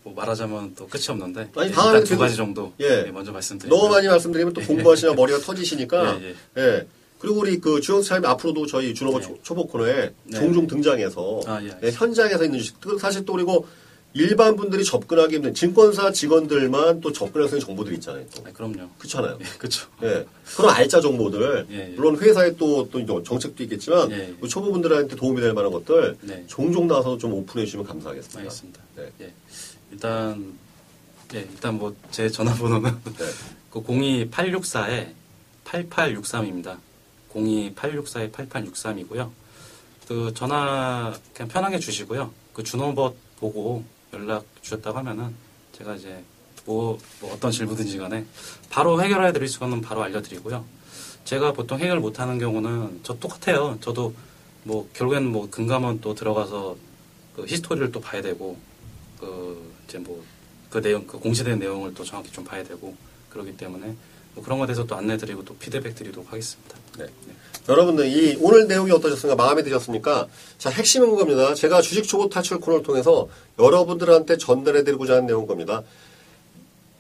뭐 0.04 0.14
말하자면 0.16 0.76
또 0.76 0.88
끝이 0.88 1.06
없는데 1.10 1.50
아니, 1.56 1.70
예, 1.70 1.74
다음에 1.74 2.04
두 2.04 2.18
가지 2.18 2.36
정도 2.36 2.72
예. 2.82 3.06
예, 3.08 3.12
먼저 3.12 3.32
말씀드리고 3.32 3.76
너무 3.76 3.90
많이 3.90 4.08
말씀드리면 4.08 4.54
또 4.54 4.62
공부하시면 4.62 5.16
머리가 5.18 5.40
터지시니까. 5.40 6.20
예, 6.22 6.36
예. 6.58 6.88
그리고 7.18 7.40
우리 7.40 7.60
그 7.60 7.82
주영차님 7.82 8.26
앞으로도 8.26 8.66
저희 8.68 8.94
준호버 8.94 9.20
네. 9.20 9.26
초- 9.28 9.38
초보 9.44 9.66
코너에 9.68 10.12
네. 10.26 10.40
종종 10.40 10.68
등장해서 10.68 11.42
아, 11.48 11.60
예, 11.62 11.68
예, 11.68 11.72
알겠습니다. 11.72 12.06
현장에서 12.06 12.44
있는 12.46 12.60
주식. 12.60 12.80
그 12.80 12.98
사실 13.00 13.26
또 13.26 13.34
그리고 13.34 13.66
일반 14.14 14.56
분들이 14.58 14.84
접근하기 14.84 15.36
힘든 15.36 15.54
증권사 15.54 16.12
직원들만 16.12 17.00
또 17.00 17.14
접근할 17.14 17.48
수 17.48 17.56
있는 17.56 17.66
정보들이 17.66 17.96
있잖아요. 17.96 18.26
또. 18.36 18.44
아, 18.46 18.52
그럼요. 18.52 18.90
그렇잖아요. 18.98 19.38
예, 19.40 19.46
그렇죠. 19.58 19.88
예. 20.04 20.26
그런 20.58 20.74
알짜 20.76 21.00
정보들, 21.00 21.68
예, 21.72 21.76
예. 21.76 21.86
물론 21.96 22.18
회사의 22.18 22.58
또, 22.58 22.90
또 22.90 23.24
정책도 23.24 23.64
있겠지만, 23.64 24.12
예, 24.12 24.16
예. 24.16 24.36
우리 24.42 24.50
초보분들한테 24.50 25.16
도움이 25.16 25.40
될 25.40 25.54
만한 25.54 25.72
것들, 25.72 26.18
네. 26.22 26.44
종종 26.48 26.88
나와서 26.88 27.18
좀 27.18 27.34
오픈해 27.34 27.66
주시면 27.66 27.86
감사하겠습니다. 27.86 28.40
알겠습니다. 28.40 28.82
네. 28.98 29.12
예. 29.22 29.34
일단 29.92 30.58
예, 31.34 31.40
일단 31.40 31.78
뭐 31.78 31.96
제 32.12 32.28
전화번호는 32.30 32.92
네. 33.18 33.26
그 33.72 33.82
02864에 33.82 35.14
8863입니다. 35.64 36.78
02864에 37.34 38.32
8863이고요. 38.32 39.30
그 40.08 40.34
전화 40.34 41.14
그냥 41.34 41.48
편하게 41.48 41.80
주시고요. 41.80 42.32
그 42.52 42.64
준호벗 42.64 43.16
보고 43.40 43.86
연락 44.14 44.46
주셨다고 44.62 44.98
하면은 45.00 45.34
제가 45.74 45.96
이제 45.96 46.24
뭐, 46.66 46.98
뭐 47.20 47.34
어떤 47.34 47.52
질문든지 47.52 47.98
간에 47.98 48.26
바로 48.70 49.02
해결해 49.02 49.34
드릴 49.34 49.48
수는 49.48 49.82
바로 49.82 50.04
알려드리고요. 50.04 50.64
제가 51.26 51.54
보통 51.54 51.80
해결 51.80 52.00
못하는 52.00 52.40
경우는 52.40 53.02
저 53.04 53.18
똑같아요. 53.20 53.78
저도 53.82 54.14
뭐 54.64 54.90
결국에는 54.94 55.32
뭐 55.32 55.50
금감원 55.50 56.02
또 56.02 56.14
들어가서 56.14 56.76
그 57.36 57.46
히스토리를 57.46 57.92
또 57.92 58.00
봐야 58.00 58.22
되고 58.22 58.58
그 59.20 59.74
이제 59.88 59.98
뭐 59.98 60.24
그 60.72 60.82
내용 60.82 61.06
그 61.06 61.20
공시된 61.20 61.60
내용을 61.60 61.94
또 61.94 62.04
정확히 62.04 62.32
좀 62.32 62.46
봐야 62.46 62.64
되고 62.64 62.96
그렇기 63.30 63.58
때문에 63.58 63.94
뭐 64.36 64.44
그런 64.44 64.60
것에 64.60 64.68
대해서 64.68 64.86
또 64.86 64.96
안내드리고 64.96 65.44
또 65.46 65.56
피드백 65.56 65.96
드리도록 65.96 66.32
하겠습니다. 66.32 66.76
네. 66.98 67.06
여러분들 67.70 68.08
이 68.08 68.38
오늘 68.42 68.68
내용이 68.68 68.92
어떠셨습니까? 68.92 69.36
마음에 69.42 69.64
드셨습니까? 69.64 70.28
자 70.58 70.70
핵심은 70.70 71.10
그겁니다. 71.12 71.54
제가 71.54 71.82
주식 71.82 72.04
초보 72.08 72.28
탈출 72.30 72.60
코너를 72.60 72.84
통해서 72.84 73.28
여러분들한테 73.60 74.38
전달해드리고자 74.38 75.14
하는 75.14 75.28
내용인 75.28 75.48
겁니다. 75.48 75.84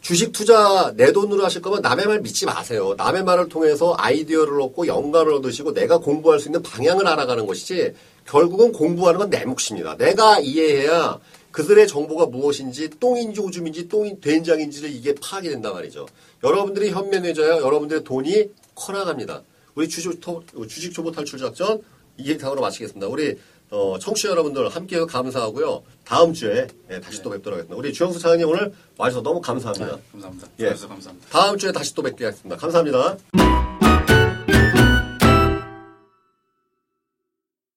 주식 0.01 0.31
투자 0.31 0.91
내 0.95 1.11
돈으로 1.11 1.43
하실 1.43 1.61
거면 1.61 1.81
남의 1.81 2.05
말 2.07 2.21
믿지 2.21 2.45
마세요. 2.45 2.95
남의 2.97 3.23
말을 3.23 3.49
통해서 3.49 3.95
아이디어를 3.97 4.59
얻고 4.61 4.87
영감을 4.87 5.33
얻으시고 5.35 5.73
내가 5.73 5.99
공부할 5.99 6.39
수 6.39 6.47
있는 6.47 6.61
방향을 6.63 7.07
알아가는 7.07 7.45
것이지 7.45 7.93
결국은 8.27 8.71
공부하는 8.71 9.19
건 9.19 9.29
내 9.29 9.45
몫입니다. 9.45 9.95
내가 9.97 10.39
이해해야 10.39 11.19
그들의 11.51 11.87
정보가 11.87 12.27
무엇인지 12.27 12.89
똥인지 12.99 13.39
오줌인지 13.41 13.87
똥인 13.87 14.21
된장인지를 14.21 14.89
이게 14.91 15.13
파악이 15.15 15.49
된단 15.49 15.73
말이죠. 15.73 16.05
여러분들이 16.43 16.89
현명해져야 16.91 17.57
여러분들의 17.57 18.03
돈이 18.03 18.49
커나갑니다. 18.75 19.43
우리 19.75 19.87
주식, 19.89 20.19
토- 20.21 20.43
주식 20.67 20.93
초보 20.93 21.11
탈출 21.11 21.39
작전 21.39 21.81
이 22.17 22.33
상으로 22.37 22.61
마치겠습니다. 22.61 23.07
우리 23.07 23.37
어, 23.69 23.97
청취자 23.99 24.29
여러분들 24.29 24.67
함께 24.67 24.99
감사하고요. 25.05 25.83
다음 26.03 26.33
주에 26.33 26.67
예, 26.89 26.99
다시 26.99 27.21
또 27.21 27.29
뵙도록 27.29 27.57
하겠습니다. 27.57 27.77
우리 27.77 27.93
주영수 27.93 28.19
차장님 28.19 28.47
오늘 28.49 28.73
와주셔서 28.97 29.23
너무 29.23 29.39
감사합니다. 29.39 29.97
감사합니다. 30.11 30.47
예. 30.59 30.65
감사합니다. 30.65 31.11
다음 31.29 31.57
주에 31.57 31.71
다시 31.71 31.93
또 31.95 32.01
뵙겠습니다. 32.03 32.57
감사합니다. 32.57 33.17